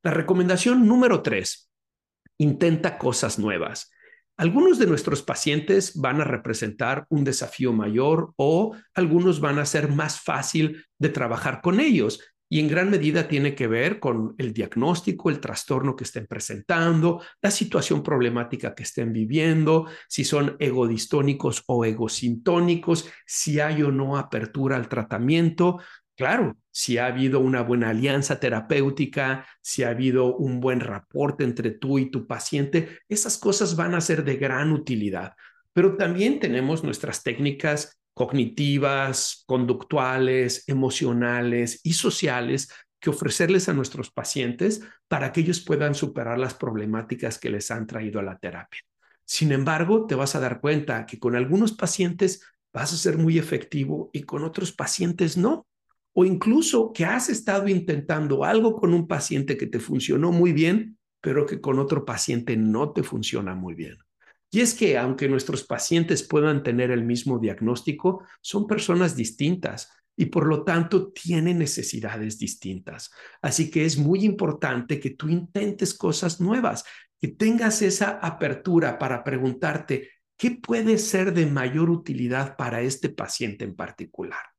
La 0.03 0.11
recomendación 0.11 0.87
número 0.87 1.23
tres, 1.23 1.71
intenta 2.37 2.99
cosas 2.99 3.39
nuevas. 3.39 3.93
Algunos 4.37 4.79
de 4.81 4.87
nuestros 4.87 5.23
pacientes 5.23 6.01
van 6.01 6.21
a 6.21 6.25
representar 6.25 7.07
un 7.09 7.23
desafío 7.23 7.73
mayor 7.73 8.33
o 8.37 8.75
algunos 8.95 9.41
van 9.41 9.61
a 9.61 9.67
ser 9.67 9.89
más 9.89 10.21
fácil 10.21 10.85
de 10.99 11.11
trabajar 11.11 11.61
con 11.61 11.79
ellos 11.79 12.21
y 12.53 12.61
en 12.61 12.69
gran 12.69 12.91
medida 12.91 13.29
tiene 13.29 13.55
que 13.55 13.67
ver 13.67 13.99
con 13.99 14.35
el 14.37 14.53
diagnóstico, 14.53 15.31
el 15.31 15.41
trastorno 15.41 15.97
que 15.97 16.05
estén 16.05 16.27
presentando, 16.27 17.23
la 17.41 17.51
situación 17.51 18.03
problemática 18.03 18.75
que 18.75 18.83
estén 18.83 19.11
viviendo, 19.11 19.87
si 20.07 20.23
son 20.23 20.57
egodistónicos 20.59 21.65
o 21.67 21.87
egosintónicos, 21.87 23.09
si 23.25 23.59
hay 23.59 23.83
o 23.83 23.91
no 23.91 24.19
apertura 24.19 24.77
al 24.77 24.91
tratamiento. 24.91 25.81
Claro, 26.15 26.57
si 26.71 26.99
ha 26.99 27.07
habido 27.07 27.41
una 27.41 27.63
buena 27.63 27.89
alianza 27.91 28.39
terapéutica, 28.39 29.47
si 29.63 29.83
ha 29.83 29.89
habido 29.89 30.37
un 30.37 30.61
buen 30.61 30.81
reporte 30.81 31.43
entre 31.43 31.71
tú 31.71 31.99
y 31.99 32.11
tu 32.11 32.27
paciente, 32.27 32.99
esas 33.09 33.39
cosas 33.39 33.77
van 33.77 33.95
a 33.95 34.01
ser 34.01 34.23
de 34.25 34.37
gran 34.37 34.73
utilidad. 34.73 35.33
Pero 35.73 35.97
también 35.97 36.39
tenemos 36.39 36.85
nuestras 36.85 37.23
técnicas 37.23 37.99
cognitivas, 38.15 39.43
conductuales, 39.47 40.65
emocionales 40.69 41.81
y 41.83 41.95
sociales 41.95 42.71
que 43.01 43.11
ofrecerles 43.11 43.69
a 43.69 43.73
nuestros 43.73 44.11
pacientes 44.13 44.83
para 45.09 45.33
que 45.33 45.41
ellos 45.41 45.61
puedan 45.61 45.95
superar 45.95 46.39
las 46.39 46.55
problemáticas 46.55 47.39
que 47.39 47.51
les 47.51 47.71
han 47.71 47.87
traído 47.87 48.21
a 48.21 48.23
la 48.23 48.39
terapia. 48.39 48.81
Sin 49.25 49.51
embargo, 49.51 50.07
te 50.07 50.15
vas 50.15 50.37
a 50.37 50.41
dar 50.41 50.61
cuenta 50.61 51.07
que 51.07 51.19
con 51.19 51.35
algunos 51.37 51.73
pacientes 51.73 52.45
vas 52.73 52.93
a 52.93 52.97
ser 52.97 53.17
muy 53.17 53.39
efectivo 53.39 54.11
y 54.13 54.23
con 54.25 54.45
otros 54.45 54.73
pacientes 54.73 55.37
no. 55.39 55.67
O 56.15 56.25
incluso 56.25 56.93
que 56.93 57.05
has 57.05 57.29
estado 57.29 57.69
intentando 57.69 58.45
algo 58.45 58.77
con 58.77 58.93
un 58.93 59.07
paciente 59.07 59.57
que 59.57 59.67
te 59.67 59.81
funcionó 59.81 60.31
muy 60.31 60.53
bien, 60.53 60.99
pero 61.21 61.47
que 61.47 61.61
con 61.61 61.79
otro 61.79 62.05
paciente 62.05 62.57
no 62.57 62.93
te 62.93 63.03
funciona 63.03 63.55
muy 63.55 63.75
bien. 63.75 63.97
Y 64.51 64.61
es 64.61 64.75
que 64.75 64.99
aunque 64.99 65.29
nuestros 65.29 65.65
pacientes 65.65 66.23
puedan 66.23 66.63
tener 66.63 66.91
el 66.91 67.05
mismo 67.05 67.39
diagnóstico, 67.39 68.25
son 68.43 68.67
personas 68.67 69.17
distintas 69.17 69.91
y 70.15 70.27
por 70.27 70.47
lo 70.47 70.63
tanto 70.63 71.11
tienen 71.11 71.59
necesidades 71.59 72.39
distintas. 72.39 73.11
Así 73.41 73.71
que 73.71 73.87
es 73.87 73.97
muy 73.97 74.25
importante 74.25 75.01
que 75.01 75.11
tú 75.11 75.31
intentes 75.31 75.95
cosas 75.95 76.39
nuevas, 76.39 76.85
que 77.19 77.29
tengas 77.29 77.81
esa 77.81 78.19
apertura 78.19 78.99
para 78.99 79.25
preguntarte 79.25 80.11
qué 80.37 80.51
puede 80.51 80.99
ser 80.99 81.33
de 81.33 81.47
mayor 81.47 81.89
utilidad 81.89 82.57
para 82.57 82.83
este 82.83 83.09
paciente 83.09 83.65
en 83.65 83.75
particular. 83.75 84.52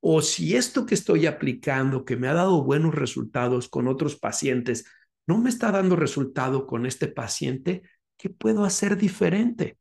O 0.00 0.22
si 0.22 0.56
esto 0.56 0.86
que 0.86 0.94
estoy 0.94 1.26
aplicando, 1.26 2.04
que 2.04 2.16
me 2.16 2.28
ha 2.28 2.34
dado 2.34 2.64
buenos 2.64 2.94
resultados 2.94 3.68
con 3.68 3.86
otros 3.86 4.16
pacientes, 4.16 4.86
no 5.26 5.38
me 5.38 5.50
está 5.50 5.70
dando 5.70 5.94
resultado 5.94 6.66
con 6.66 6.86
este 6.86 7.06
paciente, 7.06 7.82
¿qué 8.16 8.30
puedo 8.30 8.64
hacer 8.64 8.96
diferente? 8.96 9.78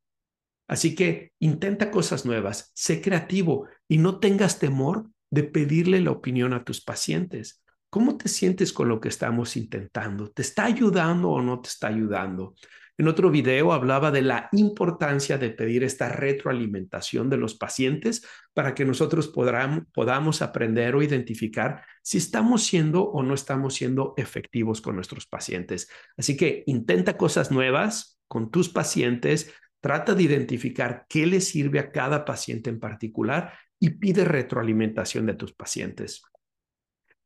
Así 0.67 0.93
que 0.93 1.33
intenta 1.39 1.89
cosas 1.89 2.25
nuevas, 2.25 2.71
sé 2.75 3.01
creativo 3.01 3.67
y 3.87 3.97
no 3.97 4.19
tengas 4.19 4.59
temor 4.59 5.09
de 5.31 5.43
pedirle 5.43 6.01
la 6.01 6.11
opinión 6.11 6.53
a 6.53 6.63
tus 6.63 6.81
pacientes. 6.81 7.63
¿Cómo 7.89 8.17
te 8.17 8.29
sientes 8.29 8.71
con 8.71 8.87
lo 8.87 8.99
que 8.99 9.09
estamos 9.09 9.57
intentando? 9.57 10.29
¿Te 10.29 10.43
está 10.43 10.65
ayudando 10.65 11.31
o 11.31 11.41
no 11.41 11.59
te 11.59 11.69
está 11.69 11.87
ayudando? 11.87 12.53
En 12.99 13.07
otro 13.07 13.31
video 13.31 13.71
hablaba 13.71 14.11
de 14.11 14.21
la 14.21 14.49
importancia 14.51 15.37
de 15.37 15.51
pedir 15.51 15.85
esta 15.85 16.09
retroalimentación 16.09 17.29
de 17.29 17.37
los 17.37 17.55
pacientes 17.55 18.27
para 18.53 18.75
que 18.75 18.83
nosotros 18.83 19.29
podamos 19.29 20.41
aprender 20.41 20.95
o 20.95 21.01
identificar 21.01 21.85
si 22.03 22.17
estamos 22.17 22.65
siendo 22.65 23.03
o 23.03 23.23
no 23.23 23.35
estamos 23.35 23.75
siendo 23.75 24.15
efectivos 24.17 24.81
con 24.81 24.95
nuestros 24.95 25.27
pacientes. 25.27 25.89
Así 26.17 26.35
que 26.35 26.63
intenta 26.67 27.15
cosas 27.15 27.51
nuevas, 27.51 28.19
con 28.27 28.51
tus 28.51 28.67
pacientes, 28.67 29.53
trata 29.79 30.13
de 30.13 30.23
identificar 30.23 31.05
qué 31.07 31.25
le 31.25 31.39
sirve 31.39 31.79
a 31.79 31.93
cada 31.93 32.25
paciente 32.25 32.69
en 32.69 32.81
particular 32.81 33.53
y 33.79 33.91
pide 33.91 34.25
retroalimentación 34.25 35.25
de 35.25 35.35
tus 35.35 35.53
pacientes. 35.53 36.21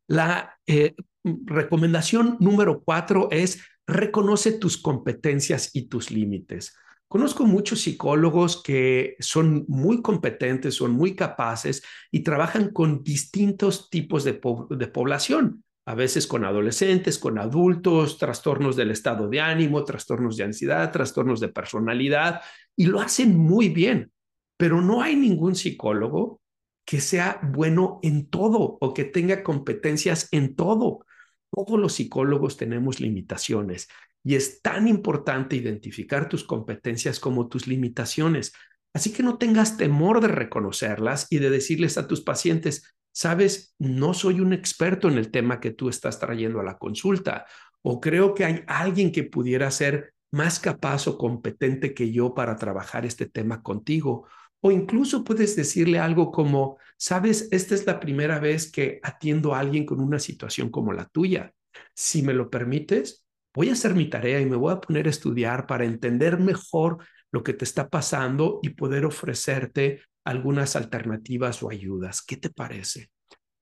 La 0.08 0.56
eh, 0.68 0.94
recomendación 1.24 2.38
número 2.40 2.84
cuatro 2.84 3.30
es 3.32 3.60
reconoce 3.88 4.54
tus 4.54 4.78
competencias 4.78 5.72
y 5.74 5.88
tus 5.88 6.12
límites. 6.12 6.76
Conozco 7.14 7.46
muchos 7.46 7.82
psicólogos 7.82 8.64
que 8.64 9.18
son 9.20 9.66
muy 9.68 10.02
competentes, 10.02 10.74
son 10.74 10.94
muy 10.94 11.16
capaces 11.16 11.84
y 12.10 12.24
trabajan 12.24 12.72
con 12.72 13.04
distintos 13.04 13.92
tipos 13.92 14.24
de, 14.24 14.34
población 14.34 15.64
a 15.86 15.94
veces 15.94 16.26
con 16.26 16.44
adolescentes, 16.44 17.20
con 17.20 17.38
adultos, 17.38 18.18
trastornos 18.18 18.76
del 18.76 18.90
estado 18.90 19.28
de 19.28 19.42
ánimo, 19.42 19.84
trastornos 19.84 20.38
de 20.38 20.46
ansiedad, 20.46 20.92
trastornos 20.92 21.40
de 21.40 21.50
personalidad, 21.50 22.42
y 22.76 22.86
lo 22.86 23.00
hacen 23.00 23.38
muy 23.38 23.70
bien, 23.70 24.12
pero 24.58 24.82
no 24.82 25.04
hay 25.04 25.16
ningún 25.16 25.54
psicólogo 25.54 26.42
que 26.84 27.00
sea 27.00 27.40
bueno 27.44 28.00
en 28.02 28.28
todo 28.28 28.78
o 28.80 28.94
que 28.94 29.04
tenga 29.04 29.44
competencias 29.44 30.30
en 30.32 30.56
todo. 30.56 31.06
Todos 31.54 31.80
los 31.80 31.94
psicólogos 31.94 32.58
tenemos 32.58 33.00
limitaciones 33.00 33.88
y 34.24 34.36
es 34.36 34.62
tan 34.62 34.88
importante 34.88 35.56
identificar 35.56 36.30
tus 36.30 36.44
competencias 36.44 37.20
como 37.20 37.48
tus 37.48 37.68
limitaciones. 37.68 38.54
Así 38.94 39.12
que 39.12 39.24
no 39.24 39.38
tengas 39.38 39.78
temor 39.78 40.22
de 40.22 40.30
reconocerlas 40.30 41.28
y 41.30 41.40
de 41.40 41.50
decirles 41.50 41.98
a 41.98 42.08
tus 42.08 42.22
pacientes, 42.22 42.96
sabes, 43.12 43.76
no 43.78 44.14
soy 44.14 44.40
un 44.40 44.54
experto 44.54 45.10
en 45.10 45.18
el 45.18 45.32
tema 45.32 45.60
que 45.60 45.72
tú 45.72 45.90
estás 45.90 46.20
trayendo 46.20 46.60
a 46.60 46.64
la 46.64 46.78
consulta, 46.78 47.46
o 47.82 48.00
creo 48.00 48.34
que 48.34 48.46
hay 48.46 48.64
alguien 48.68 49.12
que 49.12 49.24
pudiera 49.24 49.70
ser 49.70 50.14
más 50.32 50.60
capaz 50.60 51.08
o 51.08 51.18
competente 51.18 51.94
que 51.94 52.12
yo 52.12 52.34
para 52.34 52.56
trabajar 52.56 53.06
este 53.06 53.28
tema 53.28 53.62
contigo. 53.62 54.28
O 54.66 54.72
incluso 54.72 55.26
puedes 55.26 55.58
decirle 55.58 56.00
algo 56.00 56.32
como, 56.32 56.78
sabes, 56.96 57.50
esta 57.52 57.76
es 57.76 57.86
la 57.86 58.00
primera 58.00 58.40
vez 58.40 58.72
que 58.72 59.02
atiendo 59.04 59.54
a 59.54 59.60
alguien 59.60 59.86
con 59.86 60.00
una 60.00 60.20
situación 60.20 60.70
como 60.70 60.94
la 60.94 61.06
tuya. 61.06 61.54
Si 61.94 62.22
me 62.22 62.34
lo 62.34 62.50
permites, 62.50 63.26
voy 63.54 63.68
a 63.68 63.74
hacer 63.74 63.94
mi 63.94 64.10
tarea 64.10 64.40
y 64.40 64.46
me 64.46 64.56
voy 64.56 64.72
a 64.72 64.80
poner 64.80 65.08
a 65.08 65.10
estudiar 65.10 65.68
para 65.68 65.84
entender 65.84 66.40
mejor 66.40 67.00
lo 67.30 67.44
que 67.44 67.54
te 67.54 67.66
está 67.66 67.90
pasando 67.90 68.62
y 68.64 68.70
poder 68.70 69.06
ofrecerte 69.06 70.02
algunas 70.24 70.78
alternativas 70.78 71.62
o 71.62 71.70
ayudas. 71.70 72.22
¿Qué 72.22 72.38
te 72.38 72.50
parece? 72.50 73.10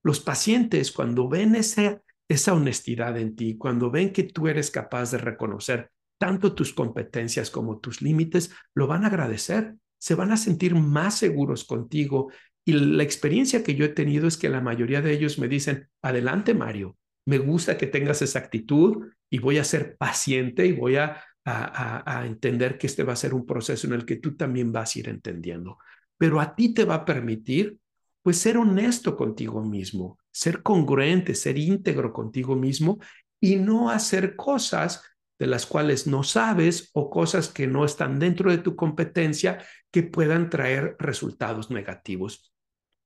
Los 0.03 0.19
pacientes, 0.19 0.91
cuando 0.91 1.27
ven 1.27 1.55
esa, 1.55 1.99
esa 2.29 2.53
honestidad 2.53 3.17
en 3.17 3.35
ti, 3.35 3.57
cuando 3.57 3.89
ven 3.89 4.13
que 4.13 4.21
tú 4.21 4.47
eres 4.47 4.69
capaz 4.69 5.09
de 5.09 5.17
reconocer 5.17 5.89
tanto 6.19 6.53
tus 6.53 6.73
competencias 6.73 7.49
como 7.49 7.79
tus 7.79 8.03
límites 8.03 8.51
lo 8.75 8.85
van 8.85 9.03
a 9.03 9.07
agradecer, 9.07 9.77
se 10.01 10.15
van 10.15 10.31
a 10.31 10.37
sentir 10.37 10.73
más 10.73 11.19
seguros 11.19 11.63
contigo. 11.63 12.31
Y 12.65 12.73
la 12.73 13.03
experiencia 13.03 13.63
que 13.63 13.75
yo 13.75 13.85
he 13.85 13.89
tenido 13.89 14.27
es 14.27 14.35
que 14.35 14.49
la 14.49 14.59
mayoría 14.59 14.99
de 14.99 15.13
ellos 15.13 15.37
me 15.37 15.47
dicen, 15.47 15.89
adelante 16.01 16.55
Mario, 16.55 16.97
me 17.25 17.37
gusta 17.37 17.77
que 17.77 17.85
tengas 17.85 18.23
esa 18.23 18.39
actitud 18.39 19.09
y 19.29 19.37
voy 19.37 19.59
a 19.59 19.63
ser 19.63 19.95
paciente 19.97 20.65
y 20.65 20.71
voy 20.71 20.95
a, 20.95 21.23
a, 21.45 22.23
entender 22.25 22.79
que 22.79 22.87
este 22.87 23.03
va 23.03 23.13
a 23.13 23.15
ser 23.15 23.35
un 23.35 23.45
proceso 23.45 23.85
en 23.85 23.93
el 23.93 24.03
que 24.03 24.15
tú 24.15 24.35
también 24.35 24.71
vas 24.71 24.95
a 24.95 24.99
ir 24.99 25.07
entendiendo. 25.09 25.77
Pero 26.17 26.41
a 26.41 26.55
ti 26.55 26.73
te 26.73 26.83
va 26.83 26.95
a 26.95 27.05
permitir, 27.05 27.77
pues, 28.23 28.37
ser 28.37 28.57
honesto 28.57 29.15
contigo 29.15 29.63
mismo, 29.63 30.17
ser 30.31 30.63
congruente, 30.63 31.35
ser 31.35 31.59
íntegro 31.59 32.11
contigo 32.11 32.55
mismo 32.55 32.97
y 33.39 33.57
no 33.57 33.91
hacer 33.91 34.35
cosas 34.35 35.03
de 35.41 35.47
las 35.47 35.65
cuales 35.65 36.05
no 36.05 36.21
sabes 36.21 36.91
o 36.93 37.09
cosas 37.09 37.47
que 37.47 37.65
no 37.65 37.83
están 37.83 38.19
dentro 38.19 38.51
de 38.51 38.59
tu 38.59 38.75
competencia 38.75 39.57
que 39.89 40.03
puedan 40.03 40.51
traer 40.51 40.95
resultados 40.99 41.71
negativos. 41.71 42.53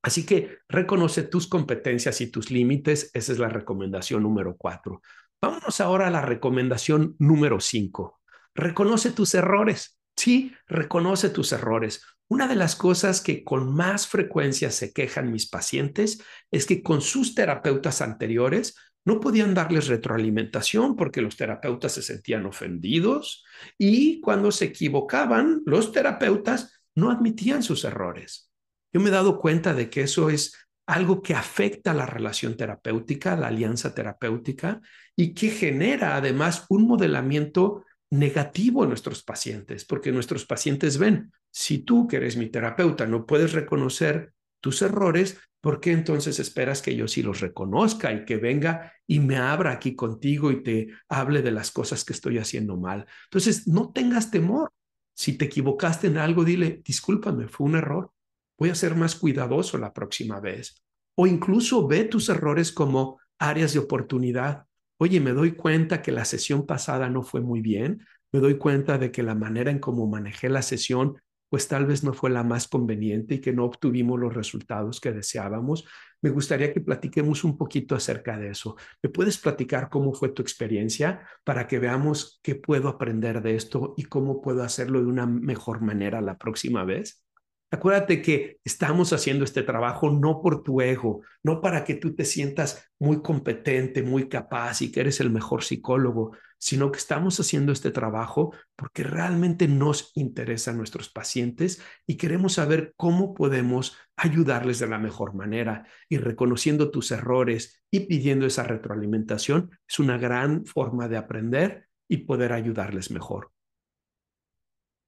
Así 0.03 0.25
que 0.25 0.57
reconoce 0.67 1.23
tus 1.23 1.47
competencias 1.47 2.19
y 2.19 2.27
tus 2.27 2.51
límites. 2.51 3.09
Esa 3.13 3.31
es 3.31 3.39
la 3.39 3.47
recomendación 3.47 4.21
número 4.21 4.57
cuatro. 4.57 5.01
Vámonos 5.41 5.79
ahora 5.79 6.07
a 6.07 6.11
la 6.11 6.23
recomendación 6.23 7.15
número 7.19 7.61
cinco. 7.61 8.19
Reconoce 8.53 9.11
tus 9.11 9.33
errores. 9.33 9.97
Sí, 10.17 10.53
reconoce 10.67 11.29
tus 11.29 11.53
errores. 11.53 12.03
Una 12.27 12.49
de 12.49 12.55
las 12.55 12.75
cosas 12.75 13.21
que 13.21 13.45
con 13.45 13.73
más 13.73 14.07
frecuencia 14.07 14.71
se 14.71 14.91
quejan 14.91 15.31
mis 15.31 15.47
pacientes 15.47 16.21
es 16.51 16.65
que 16.65 16.83
con 16.83 16.99
sus 16.99 17.33
terapeutas 17.33 18.01
anteriores 18.01 18.75
no 19.05 19.19
podían 19.19 19.53
darles 19.53 19.87
retroalimentación 19.87 20.95
porque 20.95 21.21
los 21.21 21.37
terapeutas 21.37 21.93
se 21.93 22.01
sentían 22.01 22.45
ofendidos 22.45 23.45
y 23.77 24.19
cuando 24.19 24.51
se 24.51 24.65
equivocaban, 24.65 25.61
los 25.65 25.91
terapeutas 25.91 26.81
no 26.95 27.11
admitían 27.11 27.61
sus 27.61 27.83
errores. 27.85 28.51
Yo 28.91 28.99
me 28.99 29.09
he 29.09 29.13
dado 29.13 29.39
cuenta 29.39 29.73
de 29.73 29.89
que 29.89 30.01
eso 30.01 30.29
es 30.29 30.57
algo 30.87 31.21
que 31.21 31.33
afecta 31.33 31.93
la 31.93 32.05
relación 32.05 32.57
terapéutica, 32.57 33.35
la 33.35 33.47
alianza 33.47 33.93
terapéutica 33.93 34.81
y 35.15 35.33
que 35.33 35.49
genera 35.49 36.15
además 36.15 36.65
un 36.69 36.87
modelamiento 36.87 37.83
negativo 38.11 38.83
en 38.83 38.89
nuestros 38.89 39.23
pacientes, 39.23 39.85
porque 39.85 40.11
nuestros 40.11 40.45
pacientes 40.45 40.97
ven, 40.97 41.31
si 41.51 41.79
tú 41.79 42.07
que 42.07 42.17
eres 42.17 42.37
mi 42.37 42.49
terapeuta 42.49 43.05
no 43.05 43.25
puedes 43.25 43.53
reconocer 43.53 44.33
tus 44.61 44.81
errores, 44.81 45.39
¿por 45.65 45.79
qué 45.79 45.93
entonces 45.93 46.37
esperas 46.37 46.83
que 46.83 46.95
yo 46.95 47.07
sí 47.07 47.23
los 47.23 47.39
reconozca 47.39 48.13
y 48.13 48.23
que 48.23 48.37
venga 48.37 48.93
y 49.07 49.19
me 49.19 49.37
abra 49.37 49.71
aquí 49.71 49.95
contigo 49.95 50.51
y 50.51 50.61
te 50.61 50.89
hable 51.09 51.41
de 51.41 51.49
las 51.49 51.71
cosas 51.71 52.05
que 52.05 52.13
estoy 52.13 52.37
haciendo 52.37 52.77
mal? 52.77 53.07
Entonces, 53.23 53.67
no 53.67 53.91
tengas 53.91 54.29
temor. 54.29 54.71
Si 55.15 55.39
te 55.39 55.45
equivocaste 55.45 56.05
en 56.05 56.19
algo, 56.19 56.43
dile, 56.43 56.83
discúlpame, 56.85 57.47
fue 57.47 57.65
un 57.65 57.77
error. 57.77 58.11
Voy 58.59 58.69
a 58.69 58.75
ser 58.75 58.93
más 58.93 59.15
cuidadoso 59.15 59.79
la 59.79 59.91
próxima 59.91 60.39
vez. 60.39 60.83
O 61.15 61.25
incluso 61.25 61.87
ve 61.87 62.03
tus 62.03 62.29
errores 62.29 62.71
como 62.71 63.17
áreas 63.39 63.73
de 63.73 63.79
oportunidad. 63.79 64.67
Oye, 64.99 65.19
me 65.19 65.31
doy 65.31 65.53
cuenta 65.53 66.03
que 66.03 66.11
la 66.11 66.25
sesión 66.25 66.67
pasada 66.67 67.09
no 67.09 67.23
fue 67.23 67.41
muy 67.41 67.61
bien. 67.61 68.05
Me 68.31 68.39
doy 68.39 68.59
cuenta 68.59 68.99
de 68.99 69.11
que 69.11 69.23
la 69.23 69.33
manera 69.33 69.71
en 69.71 69.79
cómo 69.79 70.05
manejé 70.05 70.47
la 70.47 70.61
sesión 70.61 71.19
pues 71.55 71.69
tal 71.69 71.85
vez 71.85 72.03
no 72.03 72.11
fue 72.11 72.31
la 72.31 72.43
más 72.43 72.67
conveniente 72.67 73.35
y 73.35 73.39
que 73.39 73.53
no 73.53 73.63
obtuvimos 73.63 74.19
los 74.19 74.33
resultados 74.33 74.99
que 74.99 75.13
deseábamos. 75.13 75.85
Me 76.21 76.29
gustaría 76.29 76.73
que 76.73 76.81
platiquemos 76.81 77.45
un 77.45 77.57
poquito 77.57 77.95
acerca 77.95 78.37
de 78.37 78.49
eso. 78.49 78.75
¿Me 79.01 79.09
puedes 79.09 79.37
platicar 79.37 79.89
cómo 79.89 80.13
fue 80.13 80.27
tu 80.27 80.41
experiencia 80.41 81.25
para 81.45 81.65
que 81.65 81.79
veamos 81.79 82.41
qué 82.43 82.55
puedo 82.55 82.89
aprender 82.89 83.41
de 83.41 83.55
esto 83.55 83.93
y 83.95 84.03
cómo 84.03 84.41
puedo 84.41 84.63
hacerlo 84.63 84.99
de 84.99 85.05
una 85.05 85.27
mejor 85.27 85.79
manera 85.79 86.19
la 86.19 86.37
próxima 86.37 86.83
vez? 86.83 87.24
Acuérdate 87.71 88.21
que 88.21 88.59
estamos 88.63 89.11
haciendo 89.11 89.43
este 89.43 89.63
trabajo 89.63 90.09
no 90.11 90.41
por 90.41 90.63
tu 90.63 90.81
ego, 90.81 91.21
no 91.43 91.61
para 91.61 91.83
que 91.83 91.95
tú 91.95 92.15
te 92.15 92.23
sientas 92.23 92.89
muy 92.99 93.21
competente, 93.21 94.03
muy 94.03 94.29
capaz 94.29 94.81
y 94.81 94.91
que 94.91 95.01
eres 95.01 95.19
el 95.19 95.31
mejor 95.31 95.63
psicólogo, 95.63 96.37
sino 96.59 96.91
que 96.91 96.99
estamos 96.99 97.39
haciendo 97.39 97.71
este 97.71 97.91
trabajo 97.91 98.53
porque 98.75 99.03
realmente 99.03 99.67
nos 99.67 100.11
interesan 100.15 100.77
nuestros 100.77 101.09
pacientes 101.09 101.81
y 102.05 102.17
queremos 102.17 102.53
saber 102.53 102.93
cómo 102.97 103.33
podemos 103.33 103.97
ayudarles 104.15 104.79
de 104.79 104.87
la 104.87 104.99
mejor 104.99 105.33
manera. 105.33 105.85
Y 106.07 106.17
reconociendo 106.17 106.91
tus 106.91 107.11
errores 107.11 107.83
y 107.91 108.01
pidiendo 108.01 108.45
esa 108.45 108.63
retroalimentación 108.63 109.71
es 109.87 109.99
una 109.99 110.17
gran 110.17 110.65
forma 110.65 111.07
de 111.07 111.17
aprender 111.17 111.87
y 112.07 112.17
poder 112.17 112.53
ayudarles 112.53 113.09
mejor. 113.09 113.54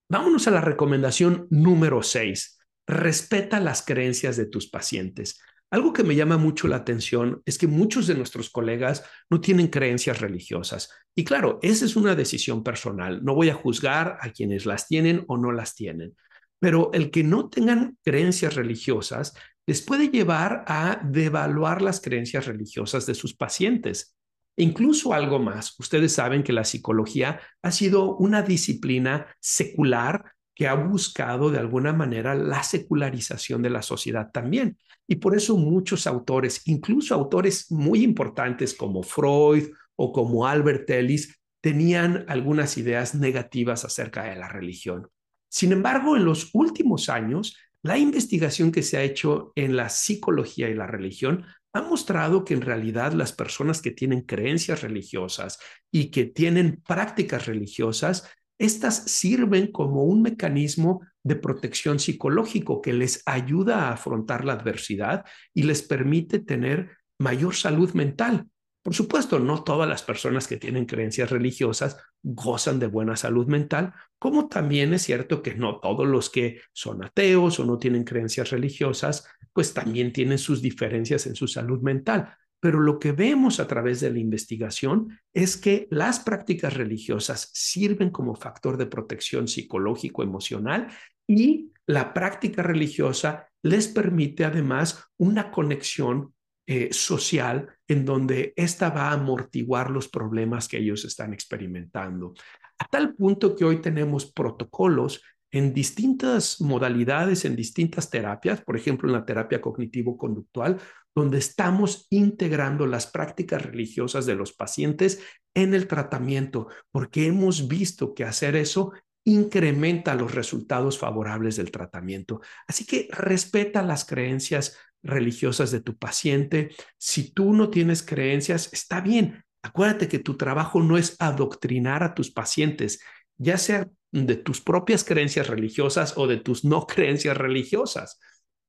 Vámonos 0.09 0.47
a 0.47 0.51
la 0.51 0.61
recomendación 0.61 1.47
número 1.49 2.01
6. 2.01 2.59
Respeta 2.87 3.59
las 3.59 3.83
creencias 3.83 4.37
de 4.37 4.45
tus 4.45 4.69
pacientes. 4.69 5.41
Algo 5.69 5.91
que 5.91 6.05
me 6.05 6.15
llama 6.15 6.37
mucho 6.37 6.69
la 6.69 6.77
atención 6.77 7.41
es 7.45 7.57
que 7.57 7.67
muchos 7.67 8.07
de 8.07 8.15
nuestros 8.15 8.49
colegas 8.49 9.03
no 9.29 9.41
tienen 9.41 9.67
creencias 9.67 10.21
religiosas. 10.21 10.89
Y 11.13 11.25
claro, 11.25 11.59
esa 11.61 11.83
es 11.83 11.97
una 11.97 12.15
decisión 12.15 12.63
personal. 12.63 13.21
No 13.25 13.35
voy 13.35 13.49
a 13.49 13.53
juzgar 13.53 14.17
a 14.21 14.29
quienes 14.29 14.65
las 14.65 14.87
tienen 14.87 15.25
o 15.27 15.37
no 15.37 15.51
las 15.51 15.75
tienen. 15.75 16.15
Pero 16.59 16.89
el 16.93 17.11
que 17.11 17.23
no 17.25 17.49
tengan 17.49 17.97
creencias 18.01 18.55
religiosas 18.55 19.33
les 19.65 19.81
puede 19.81 20.07
llevar 20.07 20.63
a 20.67 21.01
devaluar 21.03 21.81
las 21.81 21.99
creencias 21.99 22.45
religiosas 22.45 23.05
de 23.05 23.13
sus 23.13 23.35
pacientes. 23.35 24.16
Incluso 24.57 25.13
algo 25.13 25.37
más, 25.37 25.79
ustedes 25.79 26.13
saben 26.13 26.43
que 26.43 26.51
la 26.51 26.63
psicología 26.63 27.39
ha 27.61 27.71
sido 27.71 28.15
una 28.17 28.41
disciplina 28.41 29.27
secular 29.39 30.33
que 30.55 30.67
ha 30.67 30.73
buscado 30.73 31.51
de 31.51 31.59
alguna 31.59 31.93
manera 31.93 32.33
la 32.33 32.63
secularización 32.63 33.61
de 33.61 33.69
la 33.69 33.83
sociedad 33.83 34.31
también. 34.33 34.77
Y 35.07 35.17
por 35.17 35.35
eso 35.35 35.55
muchos 35.57 36.07
autores, 36.07 36.63
incluso 36.65 37.13
autores 37.13 37.71
muy 37.71 38.03
importantes 38.03 38.73
como 38.73 39.03
Freud 39.03 39.65
o 39.95 40.11
como 40.11 40.47
Albert 40.47 40.89
Ellis, 40.89 41.39
tenían 41.61 42.25
algunas 42.27 42.77
ideas 42.79 43.13
negativas 43.13 43.85
acerca 43.85 44.23
de 44.23 44.35
la 44.35 44.47
religión. 44.47 45.07
Sin 45.49 45.71
embargo, 45.71 46.17
en 46.17 46.25
los 46.25 46.49
últimos 46.53 47.09
años, 47.09 47.55
la 47.83 47.99
investigación 47.99 48.71
que 48.71 48.81
se 48.81 48.97
ha 48.97 49.03
hecho 49.03 49.51
en 49.55 49.75
la 49.75 49.89
psicología 49.89 50.69
y 50.69 50.73
la 50.73 50.87
religión 50.87 51.45
ha 51.77 51.81
mostrado 51.81 52.43
que 52.43 52.53
en 52.53 52.61
realidad 52.61 53.13
las 53.13 53.31
personas 53.31 53.81
que 53.81 53.91
tienen 53.91 54.21
creencias 54.21 54.81
religiosas 54.81 55.59
y 55.91 56.11
que 56.11 56.25
tienen 56.25 56.81
prácticas 56.85 57.45
religiosas, 57.45 58.29
estas 58.59 58.95
sirven 59.11 59.71
como 59.71 60.03
un 60.03 60.21
mecanismo 60.21 61.01
de 61.23 61.35
protección 61.35 61.99
psicológico 61.99 62.81
que 62.81 62.93
les 62.93 63.21
ayuda 63.25 63.87
a 63.87 63.93
afrontar 63.93 64.45
la 64.45 64.53
adversidad 64.53 65.25
y 65.53 65.63
les 65.63 65.83
permite 65.83 66.39
tener 66.39 66.97
mayor 67.19 67.55
salud 67.55 67.93
mental. 67.93 68.47
Por 68.87 68.95
supuesto, 68.95 69.37
no 69.37 69.65
todas 69.65 69.89
las 69.89 70.01
personas 70.01 70.47
que 70.47 70.55
tienen 70.55 70.85
creencias 70.85 71.29
religiosas 71.29 71.97
gozan 72.23 72.79
de 72.79 72.87
buena 72.87 73.17
salud 73.17 73.45
mental, 73.45 73.93
como 74.17 74.47
también 74.47 74.93
es 74.93 75.01
cierto 75.01 75.41
que 75.41 75.55
no 75.55 75.81
todos 75.81 76.07
los 76.07 76.29
que 76.29 76.61
son 76.71 77.03
ateos 77.03 77.59
o 77.59 77.65
no 77.65 77.79
tienen 77.79 78.05
creencias 78.05 78.49
religiosas, 78.49 79.27
pues 79.51 79.73
también 79.73 80.13
tienen 80.13 80.37
sus 80.37 80.61
diferencias 80.61 81.27
en 81.27 81.35
su 81.35 81.49
salud 81.49 81.81
mental. 81.81 82.33
Pero 82.61 82.79
lo 82.79 82.97
que 82.97 83.11
vemos 83.11 83.59
a 83.59 83.67
través 83.67 83.99
de 83.99 84.09
la 84.09 84.19
investigación 84.19 85.19
es 85.33 85.57
que 85.57 85.89
las 85.91 86.21
prácticas 86.21 86.73
religiosas 86.73 87.49
sirven 87.53 88.09
como 88.09 88.35
factor 88.35 88.77
de 88.77 88.85
protección 88.85 89.49
psicológico 89.49 90.23
emocional 90.23 90.87
y 91.27 91.73
la 91.87 92.13
práctica 92.13 92.63
religiosa 92.63 93.49
les 93.63 93.89
permite 93.89 94.45
además 94.45 95.03
una 95.17 95.51
conexión 95.51 96.33
eh, 96.69 96.89
social 96.91 97.69
en 97.87 98.03
donde 98.03 98.53
ésta 98.57 98.89
va 98.89 99.09
a 99.09 99.13
amortiguar 99.13 99.89
los 99.89 100.09
problemas 100.09 100.67
que 100.67 100.77
ellos 100.77 101.05
están 101.05 101.33
experimentando. 101.33 102.33
A 102.77 102.85
tal 102.85 103.15
punto 103.15 103.55
que 103.55 103.63
hoy 103.63 103.77
tenemos 103.81 104.25
protocolos 104.31 105.21
en 105.49 105.73
distintas 105.73 106.59
modalidades, 106.59 107.45
en 107.45 107.55
distintas 107.55 108.09
terapias, 108.09 108.61
por 108.61 108.75
ejemplo, 108.75 109.07
en 109.07 109.13
la 109.13 109.25
terapia 109.25 109.61
cognitivo-conductual, 109.61 110.77
donde 111.15 111.37
estamos 111.37 112.05
integrando 112.09 112.85
las 112.85 113.07
prácticas 113.07 113.61
religiosas 113.61 114.25
de 114.25 114.35
los 114.35 114.51
pacientes 114.51 115.21
en 115.55 115.73
el 115.73 115.87
tratamiento, 115.87 116.67
porque 116.91 117.27
hemos 117.27 117.67
visto 117.67 118.13
que 118.13 118.25
hacer 118.25 118.57
eso 118.57 118.91
incrementa 119.23 120.15
los 120.15 120.35
resultados 120.35 120.97
favorables 120.97 121.57
del 121.57 121.71
tratamiento. 121.71 122.39
Así 122.67 122.85
que 122.85 123.09
respeta 123.11 123.81
las 123.81 124.05
creencias 124.05 124.77
religiosas 125.03 125.71
de 125.71 125.81
tu 125.81 125.97
paciente. 125.97 126.71
Si 126.97 127.31
tú 127.31 127.53
no 127.53 127.69
tienes 127.69 128.03
creencias, 128.03 128.71
está 128.73 129.01
bien. 129.01 129.43
Acuérdate 129.61 130.07
que 130.07 130.19
tu 130.19 130.37
trabajo 130.37 130.81
no 130.81 130.97
es 130.97 131.15
adoctrinar 131.19 132.03
a 132.03 132.13
tus 132.13 132.31
pacientes, 132.31 133.01
ya 133.37 133.57
sea 133.57 133.89
de 134.11 134.35
tus 134.35 134.61
propias 134.61 135.03
creencias 135.03 135.47
religiosas 135.47 136.17
o 136.17 136.27
de 136.27 136.37
tus 136.37 136.63
no 136.63 136.87
creencias 136.87 137.37
religiosas. 137.37 138.19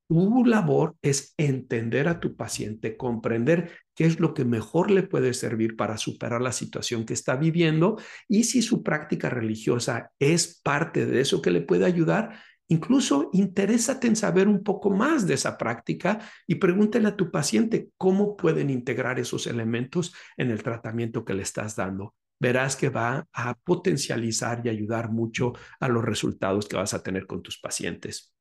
Tu 0.08 0.44
labor 0.46 0.96
es 1.02 1.34
entender 1.36 2.08
a 2.08 2.18
tu 2.18 2.34
paciente, 2.34 2.96
comprender 2.96 3.72
qué 3.94 4.06
es 4.06 4.20
lo 4.20 4.32
que 4.32 4.46
mejor 4.46 4.90
le 4.90 5.02
puede 5.02 5.34
servir 5.34 5.76
para 5.76 5.98
superar 5.98 6.40
la 6.40 6.52
situación 6.52 7.04
que 7.04 7.12
está 7.12 7.36
viviendo 7.36 7.98
y 8.26 8.44
si 8.44 8.62
su 8.62 8.82
práctica 8.82 9.28
religiosa 9.28 10.10
es 10.18 10.62
parte 10.62 11.04
de 11.04 11.20
eso 11.20 11.42
que 11.42 11.50
le 11.50 11.60
puede 11.60 11.84
ayudar, 11.84 12.40
incluso 12.68 13.30
interésate 13.32 14.06
en 14.06 14.16
saber 14.16 14.48
un 14.48 14.62
poco 14.62 14.90
más 14.90 15.26
de 15.26 15.34
esa 15.34 15.58
práctica 15.58 16.20
y 16.46 16.56
pregúntele 16.56 17.08
a 17.08 17.16
tu 17.16 17.30
paciente 17.30 17.90
cómo 17.96 18.36
pueden 18.36 18.70
integrar 18.70 19.18
esos 19.18 19.46
elementos 19.46 20.14
en 20.36 20.50
el 20.50 20.62
tratamiento 20.62 21.24
que 21.24 21.34
le 21.34 21.42
estás 21.42 21.76
dando. 21.76 22.14
Verás 22.40 22.76
que 22.76 22.88
va 22.88 23.26
a 23.32 23.54
potencializar 23.54 24.62
y 24.64 24.68
ayudar 24.68 25.10
mucho 25.10 25.54
a 25.80 25.88
los 25.88 26.04
resultados 26.04 26.68
que 26.68 26.76
vas 26.76 26.94
a 26.94 27.02
tener 27.02 27.26
con 27.26 27.42
tus 27.42 27.58
pacientes. 27.58 28.32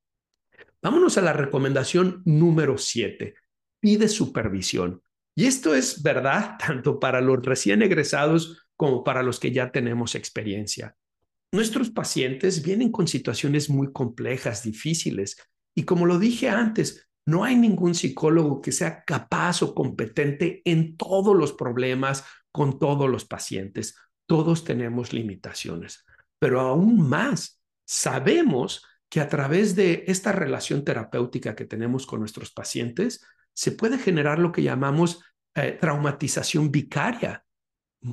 Vámonos 0.82 1.18
a 1.18 1.22
la 1.22 1.34
recomendación 1.34 2.22
número 2.26 2.78
siete. 2.78 3.36
Pide 3.80 4.08
supervisión. 4.08 5.02
Y 5.36 5.46
esto 5.46 5.74
es 5.74 6.04
verdad 6.04 6.58
tanto 6.66 7.00
para 7.00 7.22
los 7.22 7.44
recién 7.44 7.82
egresados 7.82 8.68
como 8.76 9.04
para 9.04 9.24
los 9.24 9.40
que 9.40 9.52
ya 9.52 9.72
tenemos 9.72 10.16
experiencia. 10.16 10.96
Nuestros 11.52 11.90
pacientes 11.90 12.62
vienen 12.62 12.92
con 12.92 13.08
situaciones 13.08 13.70
muy 13.70 13.92
complejas, 13.94 14.64
difíciles, 14.64 15.38
y 15.76 15.84
como 15.84 16.06
lo 16.06 16.20
dije 16.20 16.50
antes, 16.50 17.08
no 17.26 17.44
hay 17.44 17.56
ningún 17.56 17.94
psicólogo 17.94 18.62
que 18.62 18.72
sea 18.72 19.04
capaz 19.04 19.62
o 19.62 19.76
competente 19.76 20.62
en 20.66 20.98
todos 20.98 21.36
los 21.36 21.54
problemas 21.54 22.24
con 22.52 22.80
todos 22.80 23.10
los 23.10 23.26
pacientes. 23.26 23.96
Todos 24.26 24.64
tenemos 24.64 25.14
limitaciones, 25.14 26.06
pero 26.40 26.62
aún 26.62 27.08
más, 27.08 27.62
sabemos 27.86 28.84
que 29.10 29.22
a 29.22 29.30
través 29.30 29.76
de 29.76 30.04
esta 30.08 30.32
relación 30.32 30.84
terapéutica 30.84 31.56
que 31.56 31.66
tenemos 31.66 32.06
con 32.06 32.20
nuestros 32.20 32.52
pacientes, 32.52 33.26
se 33.54 33.72
puede 33.72 33.98
generar 33.98 34.40
lo 34.40 34.52
que 34.52 34.64
llamamos 34.64 35.22
eh, 35.56 35.78
traumatización 35.80 36.72
vicaria. 36.72 37.44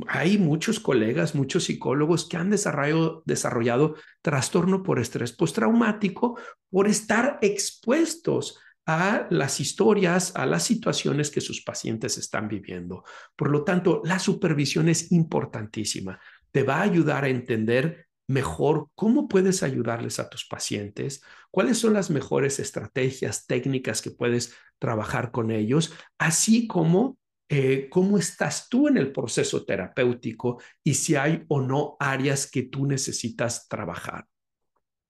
Hay 0.08 0.38
muchos 0.38 0.80
colegas, 0.80 1.34
muchos 1.34 1.64
psicólogos 1.64 2.28
que 2.28 2.36
han 2.36 2.50
desarrollado, 2.50 3.96
trastorno 4.22 4.82
por 4.82 4.98
estrés 4.98 5.32
postraumático 5.32 6.38
por 6.70 6.88
estar 6.88 7.38
expuestos 7.42 8.58
a 8.86 9.26
las 9.30 9.60
historias, 9.60 10.34
a 10.36 10.46
las 10.46 10.62
situaciones 10.64 11.30
que 11.30 11.40
sus 11.40 11.62
pacientes 11.62 12.18
están 12.18 12.48
viviendo. 12.48 13.04
Por 13.36 13.50
lo 13.50 13.64
tanto, 13.64 14.02
la 14.04 14.18
supervisión 14.18 14.88
es 14.88 15.12
importantísima. 15.12 16.20
Te 16.50 16.62
va 16.62 16.78
a 16.78 16.82
ayudar 16.82 17.24
a 17.24 17.28
entender 17.28 18.06
mejor 18.26 18.88
cómo 18.94 19.28
puedes 19.28 19.62
ayudarles 19.62 20.18
a 20.18 20.28
tus 20.28 20.46
pacientes, 20.46 21.22
cuáles 21.50 21.78
son 21.78 21.92
las 21.92 22.10
mejores 22.10 22.58
estrategias 22.58 23.46
técnicas 23.46 24.00
que 24.02 24.10
puedes 24.10 24.54
trabajar 24.78 25.30
con 25.30 25.50
ellos, 25.50 25.92
así 26.18 26.66
como 26.66 27.18
eh, 27.48 27.88
cómo 27.90 28.18
estás 28.18 28.68
tú 28.68 28.88
en 28.88 28.96
el 28.96 29.12
proceso 29.12 29.64
terapéutico 29.64 30.62
y 30.82 30.94
si 30.94 31.14
hay 31.14 31.44
o 31.48 31.60
no 31.60 31.96
áreas 32.00 32.50
que 32.50 32.62
tú 32.62 32.86
necesitas 32.86 33.68
trabajar. 33.68 34.26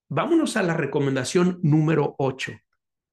Vámonos 0.08 0.56
a 0.56 0.62
la 0.62 0.76
recomendación 0.76 1.60
número 1.62 2.14
8. 2.18 2.52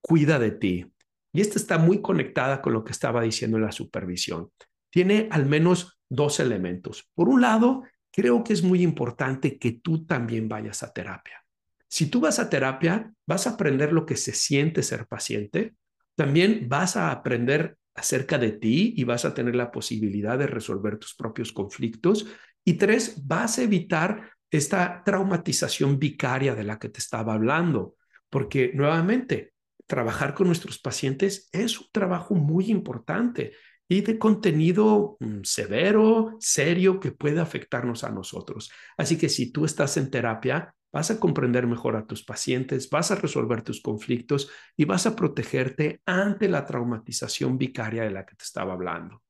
Cuida 0.02 0.40
de 0.40 0.52
ti. 0.52 0.92
Y 1.34 1.42
esta 1.42 1.58
está 1.58 1.78
muy 1.78 2.02
conectada 2.02 2.62
con 2.62 2.74
lo 2.74 2.84
que 2.84 2.92
estaba 2.92 3.22
diciendo 3.22 3.58
en 3.58 3.64
la 3.64 3.72
supervisión. 3.72 4.52
Tiene 4.90 5.30
al 5.32 5.46
menos 5.46 6.00
dos 6.10 6.40
elementos. 6.40 7.10
Por 7.14 7.30
un 7.30 7.42
lado, 7.42 7.84
creo 8.12 8.44
que 8.44 8.54
es 8.54 8.64
muy 8.64 8.82
importante 8.82 9.58
que 9.58 9.72
tú 9.74 10.06
también 10.06 10.50
vayas 10.50 10.84
a 10.84 10.92
terapia. 10.92 11.44
Si 11.88 12.08
tú 12.08 12.20
vas 12.20 12.40
a 12.40 12.50
terapia, 12.50 13.14
vas 13.26 13.48
a 13.48 13.52
aprender 13.52 13.94
lo 13.94 14.06
que 14.06 14.18
se 14.18 14.34
siente 14.34 14.84
ser 14.84 15.08
paciente, 15.08 15.76
también 16.16 16.68
vas 16.68 16.98
a 16.98 17.12
aprender 17.12 17.78
acerca 17.96 18.38
de 18.38 18.52
ti 18.54 18.94
y 18.96 19.04
vas 19.04 19.26
a 19.26 19.34
tener 19.34 19.56
la 19.56 19.72
posibilidad 19.72 20.38
de 20.38 20.48
resolver 20.48 20.98
tus 20.98 21.16
propios 21.16 21.52
conflictos. 21.52 22.26
Y 22.64 22.74
tres, 22.74 23.26
vas 23.26 23.58
a 23.58 23.64
evitar 23.64 24.32
esta 24.50 25.04
traumatización 25.04 25.98
vicaria 25.98 26.56
de 26.56 26.64
la 26.64 26.78
que 26.78 26.90
te 26.90 27.00
estaba 27.00 27.34
hablando, 27.34 27.96
porque 28.30 28.72
nuevamente, 28.74 29.54
trabajar 29.88 30.34
con 30.34 30.48
nuestros 30.48 30.80
pacientes 30.80 31.50
es 31.52 31.80
un 31.80 31.88
trabajo 31.92 32.34
muy 32.34 32.72
importante 32.72 33.52
y 33.90 34.00
de 34.02 34.18
contenido 34.18 35.18
mm, 35.20 35.42
severo, 35.44 36.38
serio, 36.40 37.00
que 37.00 37.12
puede 37.12 37.42
afectarnos 37.42 38.06
a 38.06 38.10
nosotros. 38.10 38.72
Así 38.98 39.18
que 39.18 39.28
si 39.28 39.52
tú 39.52 39.66
estás 39.66 39.98
en 39.98 40.10
terapia, 40.10 40.74
vas 40.92 41.12
a 41.12 41.20
comprender 41.20 41.68
mejor 41.68 41.96
a 41.96 42.06
tus 42.06 42.24
pacientes, 42.24 42.90
vas 42.90 43.12
a 43.12 43.16
resolver 43.16 43.62
tus 43.62 43.82
conflictos 43.82 44.50
y 44.76 44.86
vas 44.86 45.06
a 45.06 45.16
protegerte 45.16 46.02
ante 46.06 46.50
la 46.50 46.66
traumatización 46.66 47.58
vicaria 47.58 48.04
de 48.04 48.12
la 48.12 48.26
que 48.26 48.36
te 48.36 48.44
estaba 48.44 48.74
hablando. 48.74 49.24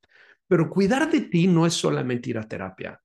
Pero 0.48 0.70
cuidar 0.70 1.10
de 1.12 1.22
ti 1.22 1.48
no 1.48 1.66
es 1.66 1.74
solamente 1.74 2.30
ir 2.30 2.38
a 2.38 2.48
terapia. 2.48 3.00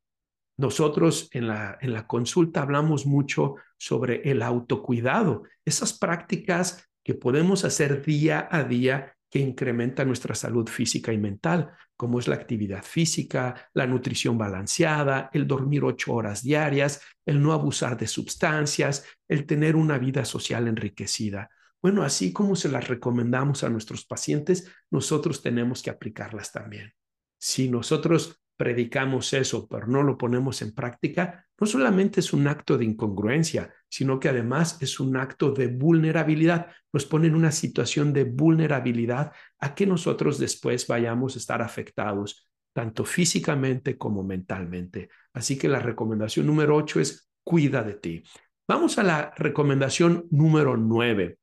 Nosotros 0.58 1.28
en 1.32 1.48
la, 1.48 1.78
en 1.80 1.92
la 1.92 2.06
consulta 2.06 2.62
hablamos 2.62 3.06
mucho 3.06 3.56
sobre 3.76 4.22
el 4.30 4.40
autocuidado, 4.42 5.42
esas 5.64 5.98
prácticas 5.98 6.88
que 7.04 7.14
podemos 7.14 7.64
hacer 7.64 8.04
día 8.04 8.48
a 8.50 8.64
día 8.64 9.15
que 9.36 9.42
incrementa 9.42 10.02
nuestra 10.06 10.34
salud 10.34 10.66
física 10.66 11.12
y 11.12 11.18
mental, 11.18 11.70
como 11.94 12.18
es 12.18 12.26
la 12.26 12.36
actividad 12.36 12.82
física, 12.82 13.68
la 13.74 13.86
nutrición 13.86 14.38
balanceada, 14.38 15.28
el 15.30 15.46
dormir 15.46 15.84
ocho 15.84 16.14
horas 16.14 16.42
diarias, 16.42 17.02
el 17.26 17.42
no 17.42 17.52
abusar 17.52 17.98
de 17.98 18.06
sustancias, 18.06 19.04
el 19.28 19.44
tener 19.44 19.76
una 19.76 19.98
vida 19.98 20.24
social 20.24 20.68
enriquecida. 20.68 21.50
Bueno, 21.82 22.02
así 22.02 22.32
como 22.32 22.56
se 22.56 22.70
las 22.70 22.88
recomendamos 22.88 23.62
a 23.62 23.68
nuestros 23.68 24.06
pacientes, 24.06 24.72
nosotros 24.90 25.42
tenemos 25.42 25.82
que 25.82 25.90
aplicarlas 25.90 26.50
también. 26.50 26.94
Si 27.38 27.68
nosotros 27.68 28.40
predicamos 28.56 29.32
eso, 29.32 29.68
pero 29.68 29.86
no 29.86 30.02
lo 30.02 30.16
ponemos 30.16 30.62
en 30.62 30.74
práctica, 30.74 31.46
no 31.58 31.66
solamente 31.66 32.20
es 32.20 32.32
un 32.32 32.48
acto 32.48 32.76
de 32.76 32.84
incongruencia, 32.84 33.72
sino 33.88 34.18
que 34.18 34.28
además 34.28 34.78
es 34.80 35.00
un 35.00 35.16
acto 35.16 35.52
de 35.52 35.68
vulnerabilidad. 35.68 36.68
Nos 36.92 37.06
pone 37.06 37.28
en 37.28 37.34
una 37.34 37.52
situación 37.52 38.12
de 38.12 38.24
vulnerabilidad 38.24 39.32
a 39.58 39.74
que 39.74 39.86
nosotros 39.86 40.38
después 40.38 40.86
vayamos 40.86 41.34
a 41.34 41.38
estar 41.38 41.62
afectados, 41.62 42.48
tanto 42.74 43.04
físicamente 43.04 43.96
como 43.96 44.22
mentalmente. 44.22 45.08
Así 45.32 45.56
que 45.56 45.68
la 45.68 45.78
recomendación 45.78 46.46
número 46.46 46.76
ocho 46.76 47.00
es 47.00 47.30
cuida 47.42 47.82
de 47.82 47.94
ti. 47.94 48.22
Vamos 48.68 48.98
a 48.98 49.02
la 49.02 49.32
recomendación 49.36 50.26
número 50.30 50.76
nueve. 50.76 51.38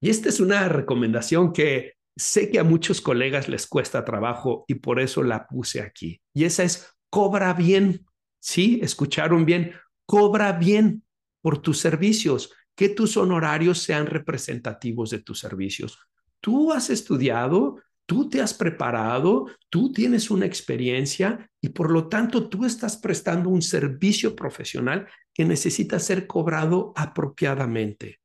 Y 0.00 0.10
esta 0.10 0.28
es 0.28 0.40
una 0.40 0.68
recomendación 0.68 1.52
que 1.52 1.94
sé 2.16 2.50
que 2.50 2.58
a 2.58 2.64
muchos 2.64 3.00
colegas 3.00 3.48
les 3.48 3.66
cuesta 3.66 4.04
trabajo 4.04 4.64
y 4.68 4.74
por 4.74 5.00
eso 5.00 5.22
la 5.22 5.46
puse 5.46 5.80
aquí. 5.80 6.20
Y 6.34 6.44
esa 6.44 6.64
es, 6.64 6.94
cobra 7.08 7.52
bien. 7.54 8.06
Sí, 8.38 8.80
escucharon 8.82 9.44
bien, 9.44 9.72
cobra 10.06 10.52
bien 10.52 11.02
por 11.40 11.58
tus 11.58 11.78
servicios, 11.78 12.52
que 12.74 12.88
tus 12.88 13.16
honorarios 13.16 13.82
sean 13.82 14.06
representativos 14.06 15.10
de 15.10 15.20
tus 15.20 15.38
servicios. 15.38 15.98
Tú 16.40 16.72
has 16.72 16.88
estudiado, 16.90 17.76
tú 18.06 18.28
te 18.28 18.40
has 18.40 18.54
preparado, 18.54 19.46
tú 19.68 19.92
tienes 19.92 20.30
una 20.30 20.46
experiencia 20.46 21.48
y 21.60 21.68
por 21.68 21.90
lo 21.90 22.08
tanto 22.08 22.48
tú 22.48 22.64
estás 22.64 22.96
prestando 22.96 23.50
un 23.50 23.62
servicio 23.62 24.34
profesional 24.34 25.06
que 25.32 25.44
necesita 25.44 25.98
ser 25.98 26.26
cobrado 26.26 26.92
apropiadamente. 26.96 28.20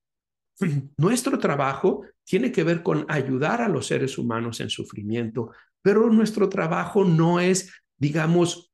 Nuestro 0.97 1.39
trabajo 1.39 2.03
tiene 2.23 2.51
que 2.51 2.63
ver 2.63 2.83
con 2.83 3.05
ayudar 3.07 3.61
a 3.61 3.69
los 3.69 3.87
seres 3.87 4.17
humanos 4.17 4.59
en 4.59 4.69
sufrimiento, 4.69 5.51
pero 5.81 6.09
nuestro 6.09 6.49
trabajo 6.49 7.05
no 7.05 7.39
es, 7.39 7.71
digamos, 7.97 8.73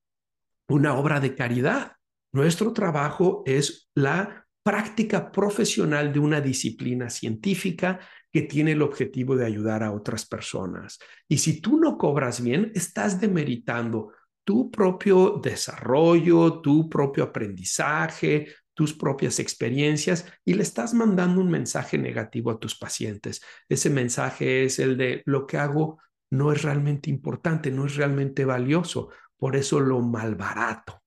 una 0.70 0.96
obra 0.96 1.20
de 1.20 1.36
caridad. 1.36 1.94
Nuestro 2.32 2.72
trabajo 2.72 3.44
es 3.46 3.89
la 3.94 4.48
práctica 4.63 5.32
profesional 5.32 6.13
de 6.13 6.20
una 6.20 6.39
disciplina 6.39 7.10
científica 7.10 8.00
que 8.32 8.44
tiene 8.44 8.72
el 8.72 8.82
objetivo 8.82 9.36
de 9.36 9.46
ayudar 9.46 9.84
a 9.84 9.91
otras 9.91 10.26
personas. 10.26 11.00
Y 11.28 11.39
si 11.39 11.60
tú 11.60 11.78
no 11.78 11.98
cobras 11.98 12.41
bien, 12.41 12.72
estás 12.74 13.20
demeritando 13.20 14.13
tu 14.44 14.72
propio 14.72 15.39
desarrollo, 15.44 16.62
tu 16.62 16.89
propio 16.89 17.26
aprendizaje, 17.26 18.48
tus 18.74 18.94
propias 18.94 19.40
experiencias 19.40 20.26
y 20.46 20.54
le 20.54 20.64
estás 20.64 20.94
mandando 20.94 21.42
un 21.42 21.50
mensaje 21.50 21.98
negativo 21.98 22.52
a 22.52 22.60
tus 22.60 22.78
pacientes. 22.78 23.42
Ese 23.70 23.90
mensaje 23.90 24.64
es 24.66 24.80
el 24.80 24.98
de 24.98 25.22
lo 25.26 25.46
que 25.46 25.58
hago 25.58 26.00
no 26.32 26.52
es 26.52 26.64
realmente 26.64 27.10
importante, 27.10 27.72
no 27.72 27.86
es 27.86 27.96
realmente 27.96 28.46
valioso, 28.46 29.10
por 29.38 29.56
eso 29.56 29.80
lo 29.80 30.00
malbarato. 30.00 31.02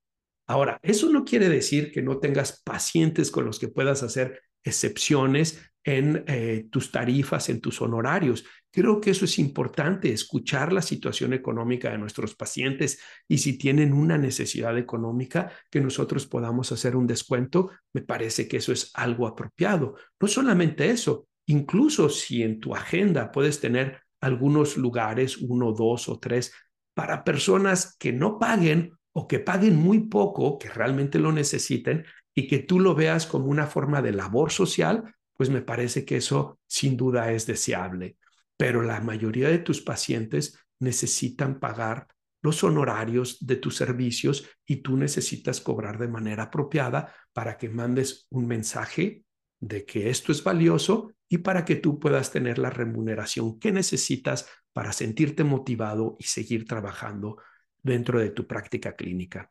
Ahora, 0.47 0.79
eso 0.83 1.09
no 1.09 1.25
quiere 1.25 1.49
decir 1.49 1.91
que 1.91 2.03
no 2.03 2.19
tengas 2.19 2.61
pacientes 2.63 3.31
con 3.31 3.47
los 3.47 3.59
que 3.59 3.69
puedas 3.69 4.03
hacer 4.03 4.43
excepciones 4.63 5.61
en 5.85 6.25
eh, 6.27 6.67
tus 6.71 6.91
tarifas, 6.91 7.49
en 7.51 7.61
tus 7.61 7.81
honorarios. 7.83 8.45
Creo 8.71 9.01
que 9.01 9.11
eso 9.11 9.27
es 9.27 9.39
importante, 9.39 10.13
escuchar 10.13 10.73
la 10.73 10.83
situación 10.83 11.33
económica 11.33 11.91
de 11.91 11.99
nuestros 11.99 12.35
pacientes 12.35 12.99
y 13.29 13.39
si 13.39 13.59
tienen 13.59 13.93
una 13.93 14.19
necesidad 14.19 14.77
económica, 14.79 15.53
que 15.71 15.81
nosotros 15.81 16.27
podamos 16.27 16.73
hacer 16.73 16.97
un 16.97 17.07
descuento, 17.07 17.71
me 17.93 18.01
parece 18.01 18.49
que 18.49 18.57
eso 18.57 18.73
es 18.73 18.91
algo 18.95 19.27
apropiado. 19.27 19.95
No 20.19 20.27
solamente 20.27 20.91
eso, 20.91 21.29
incluso 21.47 22.09
si 22.09 22.43
en 22.43 22.59
tu 22.59 22.75
agenda 22.75 23.31
puedes 23.31 23.61
tener 23.61 24.01
algunos 24.21 24.79
lugares, 24.79 25.37
uno, 25.37 25.73
dos 25.73 26.09
o 26.09 26.19
tres, 26.19 26.53
para 26.95 27.25
personas 27.25 27.97
que 27.99 28.13
no 28.13 28.39
paguen 28.39 28.93
o 29.13 29.29
que 29.29 29.39
paguen 29.39 29.77
muy 29.77 30.01
poco, 30.09 30.59
que 30.59 30.71
realmente 30.71 31.19
lo 31.19 31.31
necesiten, 31.31 32.05
y 32.35 32.49
que 32.49 32.59
tú 32.59 32.81
lo 32.81 32.95
veas 32.95 33.27
como 33.27 33.47
una 33.47 33.67
forma 33.67 34.03
de 34.03 34.13
labor 34.13 34.51
social, 34.51 35.15
pues 35.37 35.51
me 35.51 35.63
parece 35.63 36.05
que 36.05 36.17
eso 36.17 36.59
sin 36.67 36.97
duda 36.97 37.33
es 37.33 37.47
deseable. 37.47 38.17
Pero 38.57 38.83
la 38.83 39.01
mayoría 39.01 39.49
de 39.49 39.59
tus 39.59 39.81
pacientes 39.81 40.59
necesitan 40.79 41.59
pagar 41.59 42.07
los 42.43 42.63
honorarios 42.63 43.45
de 43.45 43.57
tus 43.57 43.77
servicios 43.77 44.49
y 44.67 44.77
tú 44.77 44.97
necesitas 44.97 45.61
cobrar 45.61 45.99
de 45.99 46.09
manera 46.09 46.45
apropiada 46.45 47.13
para 47.33 47.57
que 47.57 47.69
mandes 47.69 48.27
un 48.31 48.47
mensaje 48.47 49.25
de 49.61 49.87
que 49.87 50.11
esto 50.11 50.31
es 50.31 50.45
valioso 50.45 51.13
y 51.29 51.39
para 51.39 51.65
que 51.65 51.77
tú 51.77 51.99
puedas 51.99 52.31
tener 52.31 52.59
la 52.59 52.71
remuneración 52.71 53.59
que 53.59 53.73
necesitas 53.73 54.47
para 54.75 54.93
sentirte 54.93 55.43
motivado 55.43 56.17
y 56.19 56.25
seguir 56.25 56.67
trabajando 56.67 57.39
dentro 57.83 58.21
de 58.21 58.31
tu 58.31 58.47
práctica 58.47 58.95
clínica. 58.95 59.51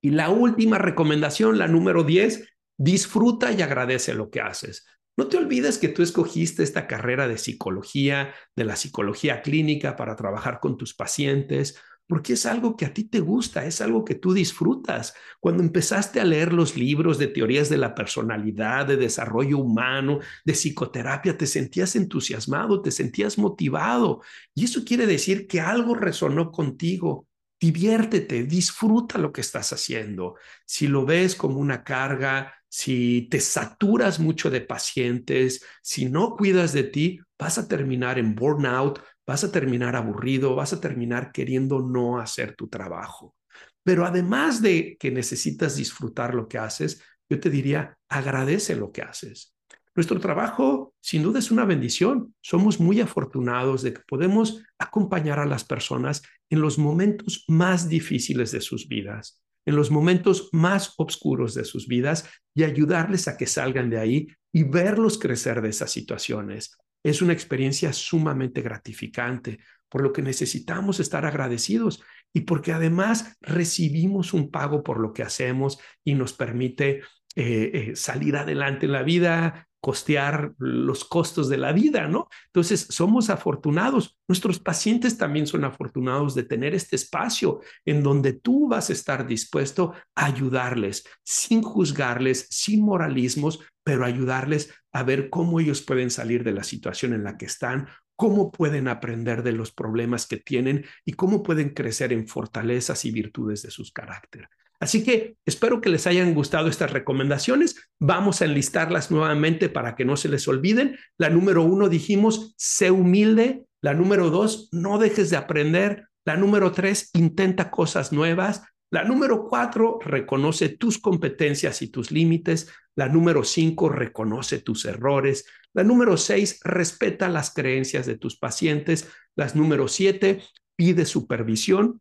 Y 0.00 0.10
la 0.10 0.30
última 0.30 0.78
recomendación, 0.78 1.58
la 1.58 1.66
número 1.66 2.04
10, 2.04 2.48
disfruta 2.76 3.52
y 3.52 3.62
agradece 3.62 4.14
lo 4.14 4.30
que 4.30 4.40
haces. 4.40 4.86
No 5.16 5.28
te 5.28 5.38
olvides 5.38 5.78
que 5.78 5.88
tú 5.88 6.02
escogiste 6.02 6.62
esta 6.62 6.86
carrera 6.86 7.26
de 7.26 7.38
psicología, 7.38 8.34
de 8.54 8.64
la 8.64 8.76
psicología 8.76 9.40
clínica 9.40 9.96
para 9.96 10.14
trabajar 10.14 10.60
con 10.60 10.76
tus 10.76 10.94
pacientes, 10.94 11.76
porque 12.06 12.34
es 12.34 12.46
algo 12.46 12.76
que 12.76 12.84
a 12.84 12.94
ti 12.94 13.04
te 13.04 13.20
gusta, 13.20 13.64
es 13.64 13.80
algo 13.80 14.04
que 14.04 14.14
tú 14.14 14.32
disfrutas. 14.32 15.14
Cuando 15.40 15.62
empezaste 15.62 16.20
a 16.20 16.24
leer 16.24 16.52
los 16.52 16.76
libros 16.76 17.18
de 17.18 17.26
teorías 17.26 17.68
de 17.68 17.78
la 17.78 17.94
personalidad, 17.94 18.86
de 18.86 18.96
desarrollo 18.96 19.58
humano, 19.58 20.20
de 20.44 20.52
psicoterapia, 20.52 21.36
te 21.36 21.46
sentías 21.46 21.96
entusiasmado, 21.96 22.82
te 22.82 22.90
sentías 22.90 23.38
motivado. 23.38 24.22
Y 24.54 24.66
eso 24.66 24.84
quiere 24.84 25.06
decir 25.06 25.46
que 25.46 25.60
algo 25.60 25.94
resonó 25.94 26.52
contigo. 26.52 27.26
Diviértete, 27.58 28.44
disfruta 28.44 29.18
lo 29.18 29.32
que 29.32 29.40
estás 29.40 29.72
haciendo. 29.72 30.36
Si 30.66 30.86
lo 30.86 31.06
ves 31.06 31.34
como 31.34 31.58
una 31.58 31.82
carga, 31.82 32.52
si 32.68 33.28
te 33.30 33.40
saturas 33.40 34.18
mucho 34.18 34.50
de 34.50 34.60
pacientes, 34.60 35.64
si 35.82 36.06
no 36.06 36.36
cuidas 36.36 36.72
de 36.72 36.84
ti, 36.84 37.20
vas 37.38 37.58
a 37.58 37.68
terminar 37.68 38.18
en 38.18 38.34
burnout, 38.34 39.00
vas 39.26 39.44
a 39.44 39.52
terminar 39.52 39.96
aburrido, 39.96 40.54
vas 40.54 40.72
a 40.72 40.80
terminar 40.80 41.32
queriendo 41.32 41.80
no 41.80 42.18
hacer 42.18 42.54
tu 42.54 42.68
trabajo. 42.68 43.34
Pero 43.82 44.04
además 44.04 44.62
de 44.62 44.96
que 44.98 45.10
necesitas 45.10 45.76
disfrutar 45.76 46.34
lo 46.34 46.48
que 46.48 46.58
haces, 46.58 47.02
yo 47.28 47.40
te 47.40 47.50
diría, 47.50 47.98
agradece 48.08 48.76
lo 48.76 48.92
que 48.92 49.02
haces. 49.02 49.54
Nuestro 49.94 50.20
trabajo, 50.20 50.94
sin 51.00 51.22
duda, 51.22 51.38
es 51.38 51.50
una 51.50 51.64
bendición. 51.64 52.34
Somos 52.42 52.78
muy 52.78 53.00
afortunados 53.00 53.82
de 53.82 53.94
que 53.94 54.02
podemos 54.06 54.62
acompañar 54.78 55.38
a 55.38 55.46
las 55.46 55.64
personas 55.64 56.22
en 56.50 56.60
los 56.60 56.78
momentos 56.78 57.44
más 57.48 57.88
difíciles 57.88 58.52
de 58.52 58.60
sus 58.60 58.88
vidas, 58.88 59.42
en 59.66 59.76
los 59.76 59.90
momentos 59.90 60.48
más 60.52 60.94
oscuros 60.96 61.54
de 61.54 61.64
sus 61.64 61.86
vidas 61.88 62.28
y 62.54 62.64
ayudarles 62.64 63.28
a 63.28 63.36
que 63.36 63.46
salgan 63.46 63.90
de 63.90 63.98
ahí 63.98 64.28
y 64.52 64.62
verlos 64.62 65.18
crecer 65.18 65.60
de 65.60 65.68
esas 65.68 65.90
situaciones. 65.90 66.78
Es 67.04 67.20
una 67.20 67.32
experiencia 67.34 67.92
sumamente 67.92 68.62
gratificante, 68.62 69.58
por 69.88 70.02
lo 70.02 70.12
que 70.12 70.22
necesitamos 70.22 71.00
estar 71.00 71.26
agradecidos 71.26 72.02
y 72.32 72.40
porque 72.40 72.72
además 72.72 73.36
recibimos 73.40 74.32
un 74.32 74.50
pago 74.50 74.82
por 74.82 75.00
lo 75.00 75.12
que 75.12 75.22
hacemos 75.22 75.78
y 76.04 76.14
nos 76.14 76.32
permite 76.32 77.00
eh, 77.34 77.70
eh, 77.74 77.96
salir 77.96 78.36
adelante 78.36 78.86
en 78.86 78.92
la 78.92 79.02
vida, 79.02 79.68
costear 79.86 80.52
los 80.58 81.04
costos 81.04 81.48
de 81.48 81.58
la 81.58 81.70
vida, 81.70 82.08
¿no? 82.08 82.28
Entonces, 82.46 82.88
somos 82.90 83.30
afortunados. 83.30 84.18
Nuestros 84.26 84.58
pacientes 84.58 85.16
también 85.16 85.46
son 85.46 85.64
afortunados 85.64 86.34
de 86.34 86.42
tener 86.42 86.74
este 86.74 86.96
espacio 86.96 87.60
en 87.84 88.02
donde 88.02 88.32
tú 88.32 88.66
vas 88.66 88.90
a 88.90 88.92
estar 88.92 89.28
dispuesto 89.28 89.92
a 90.16 90.24
ayudarles 90.24 91.04
sin 91.22 91.62
juzgarles, 91.62 92.48
sin 92.50 92.84
moralismos, 92.84 93.60
pero 93.84 94.04
ayudarles 94.04 94.74
a 94.90 95.04
ver 95.04 95.30
cómo 95.30 95.60
ellos 95.60 95.82
pueden 95.82 96.10
salir 96.10 96.42
de 96.42 96.50
la 96.50 96.64
situación 96.64 97.12
en 97.12 97.22
la 97.22 97.36
que 97.36 97.46
están, 97.46 97.86
cómo 98.16 98.50
pueden 98.50 98.88
aprender 98.88 99.44
de 99.44 99.52
los 99.52 99.70
problemas 99.70 100.26
que 100.26 100.38
tienen 100.38 100.84
y 101.04 101.12
cómo 101.12 101.44
pueden 101.44 101.74
crecer 101.74 102.12
en 102.12 102.26
fortalezas 102.26 103.04
y 103.04 103.12
virtudes 103.12 103.62
de 103.62 103.70
sus 103.70 103.92
carácter. 103.92 104.48
Así 104.80 105.04
que 105.04 105.36
espero 105.46 105.80
que 105.80 105.88
les 105.88 106.06
hayan 106.06 106.34
gustado 106.34 106.68
estas 106.68 106.92
recomendaciones. 106.92 107.76
Vamos 107.98 108.40
a 108.40 108.44
enlistarlas 108.44 109.10
nuevamente 109.10 109.68
para 109.68 109.94
que 109.96 110.04
no 110.04 110.16
se 110.16 110.28
les 110.28 110.46
olviden. 110.48 110.98
La 111.18 111.30
número 111.30 111.62
uno 111.62 111.88
dijimos, 111.88 112.54
sé 112.56 112.90
humilde. 112.90 113.64
La 113.82 113.94
número 113.94 114.30
dos, 114.30 114.68
no 114.72 114.98
dejes 114.98 115.30
de 115.30 115.36
aprender. 115.36 116.08
La 116.24 116.36
número 116.36 116.72
tres, 116.72 117.10
intenta 117.14 117.70
cosas 117.70 118.12
nuevas. 118.12 118.62
La 118.90 119.04
número 119.04 119.46
cuatro, 119.48 119.98
reconoce 120.04 120.68
tus 120.68 120.98
competencias 120.98 121.82
y 121.82 121.88
tus 121.88 122.10
límites. 122.10 122.70
La 122.94 123.08
número 123.08 123.44
cinco, 123.44 123.88
reconoce 123.88 124.60
tus 124.60 124.84
errores. 124.84 125.46
La 125.74 125.84
número 125.84 126.16
seis, 126.16 126.60
respeta 126.64 127.28
las 127.28 127.52
creencias 127.52 128.06
de 128.06 128.16
tus 128.16 128.36
pacientes. 128.36 129.08
Las 129.36 129.54
número 129.54 129.88
siete, 129.88 130.42
pide 130.76 131.04
supervisión. 131.04 132.00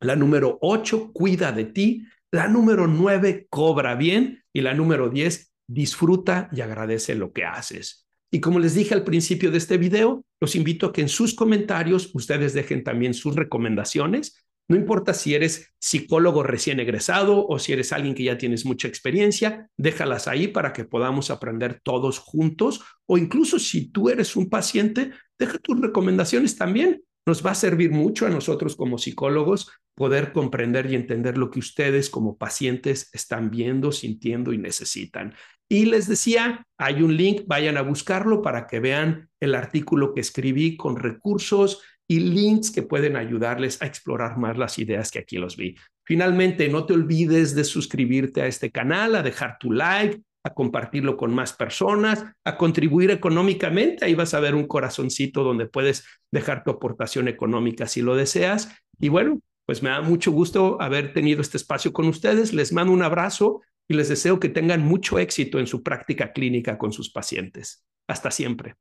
La 0.00 0.14
número 0.14 0.58
8, 0.60 1.12
cuida 1.12 1.52
de 1.52 1.64
ti. 1.64 2.04
La 2.30 2.48
número 2.48 2.86
9, 2.86 3.46
cobra 3.48 3.94
bien. 3.94 4.42
Y 4.52 4.60
la 4.60 4.74
número 4.74 5.08
10, 5.08 5.52
disfruta 5.66 6.48
y 6.52 6.60
agradece 6.60 7.14
lo 7.14 7.32
que 7.32 7.44
haces. 7.44 8.06
Y 8.30 8.40
como 8.40 8.58
les 8.58 8.74
dije 8.74 8.92
al 8.94 9.04
principio 9.04 9.50
de 9.50 9.58
este 9.58 9.78
video, 9.78 10.24
los 10.40 10.56
invito 10.56 10.86
a 10.86 10.92
que 10.92 11.00
en 11.00 11.08
sus 11.08 11.34
comentarios 11.34 12.10
ustedes 12.14 12.52
dejen 12.52 12.84
también 12.84 13.14
sus 13.14 13.34
recomendaciones. 13.34 14.44
No 14.68 14.76
importa 14.76 15.14
si 15.14 15.34
eres 15.34 15.72
psicólogo 15.78 16.42
recién 16.42 16.80
egresado 16.80 17.46
o 17.46 17.58
si 17.58 17.72
eres 17.72 17.92
alguien 17.92 18.14
que 18.14 18.24
ya 18.24 18.36
tienes 18.36 18.66
mucha 18.66 18.88
experiencia, 18.88 19.70
déjalas 19.76 20.26
ahí 20.26 20.48
para 20.48 20.72
que 20.72 20.84
podamos 20.84 21.30
aprender 21.30 21.80
todos 21.84 22.18
juntos. 22.18 22.82
O 23.06 23.16
incluso 23.16 23.60
si 23.60 23.90
tú 23.90 24.10
eres 24.10 24.34
un 24.34 24.50
paciente, 24.50 25.12
deja 25.38 25.58
tus 25.58 25.80
recomendaciones 25.80 26.56
también 26.56 27.00
nos 27.26 27.44
va 27.44 27.50
a 27.50 27.56
servir 27.56 27.90
mucho 27.90 28.26
a 28.26 28.30
nosotros 28.30 28.76
como 28.76 28.98
psicólogos 28.98 29.70
poder 29.96 30.32
comprender 30.32 30.90
y 30.90 30.94
entender 30.94 31.36
lo 31.36 31.50
que 31.50 31.58
ustedes 31.58 32.08
como 32.08 32.36
pacientes 32.36 33.10
están 33.12 33.50
viendo, 33.50 33.90
sintiendo 33.90 34.52
y 34.52 34.58
necesitan. 34.58 35.34
Y 35.68 35.86
les 35.86 36.06
decía, 36.06 36.64
hay 36.78 37.02
un 37.02 37.16
link, 37.16 37.42
vayan 37.46 37.76
a 37.76 37.82
buscarlo 37.82 38.42
para 38.42 38.68
que 38.68 38.78
vean 38.78 39.28
el 39.40 39.54
artículo 39.54 40.14
que 40.14 40.20
escribí 40.20 40.76
con 40.76 40.96
recursos 40.96 41.82
y 42.08 42.20
links 42.20 42.70
que 42.70 42.82
pueden 42.82 43.16
ayudarles 43.16 43.82
a 43.82 43.86
explorar 43.86 44.38
más 44.38 44.56
las 44.56 44.78
ideas 44.78 45.10
que 45.10 45.18
aquí 45.18 45.38
los 45.38 45.56
vi. 45.56 45.76
Finalmente, 46.04 46.68
no 46.68 46.86
te 46.86 46.94
olvides 46.94 47.56
de 47.56 47.64
suscribirte 47.64 48.42
a 48.42 48.46
este 48.46 48.70
canal, 48.70 49.16
a 49.16 49.24
dejar 49.24 49.58
tu 49.58 49.72
like, 49.72 50.22
a 50.46 50.54
compartirlo 50.54 51.16
con 51.16 51.34
más 51.34 51.52
personas, 51.52 52.24
a 52.44 52.56
contribuir 52.56 53.10
económicamente. 53.10 54.04
Ahí 54.04 54.14
vas 54.14 54.32
a 54.32 54.40
ver 54.40 54.54
un 54.54 54.68
corazoncito 54.68 55.42
donde 55.42 55.66
puedes 55.66 56.04
dejar 56.30 56.62
tu 56.62 56.70
aportación 56.70 57.26
económica 57.26 57.88
si 57.88 58.00
lo 58.00 58.14
deseas. 58.14 58.72
Y 59.00 59.08
bueno, 59.08 59.40
pues 59.66 59.82
me 59.82 59.90
da 59.90 60.02
mucho 60.02 60.30
gusto 60.30 60.80
haber 60.80 61.12
tenido 61.12 61.40
este 61.40 61.56
espacio 61.56 61.92
con 61.92 62.06
ustedes. 62.06 62.54
Les 62.54 62.72
mando 62.72 62.92
un 62.92 63.02
abrazo 63.02 63.60
y 63.88 63.94
les 63.94 64.08
deseo 64.08 64.38
que 64.38 64.48
tengan 64.48 64.84
mucho 64.84 65.18
éxito 65.18 65.58
en 65.58 65.66
su 65.66 65.82
práctica 65.82 66.32
clínica 66.32 66.78
con 66.78 66.92
sus 66.92 67.10
pacientes. 67.10 67.84
Hasta 68.06 68.30
siempre. 68.30 68.76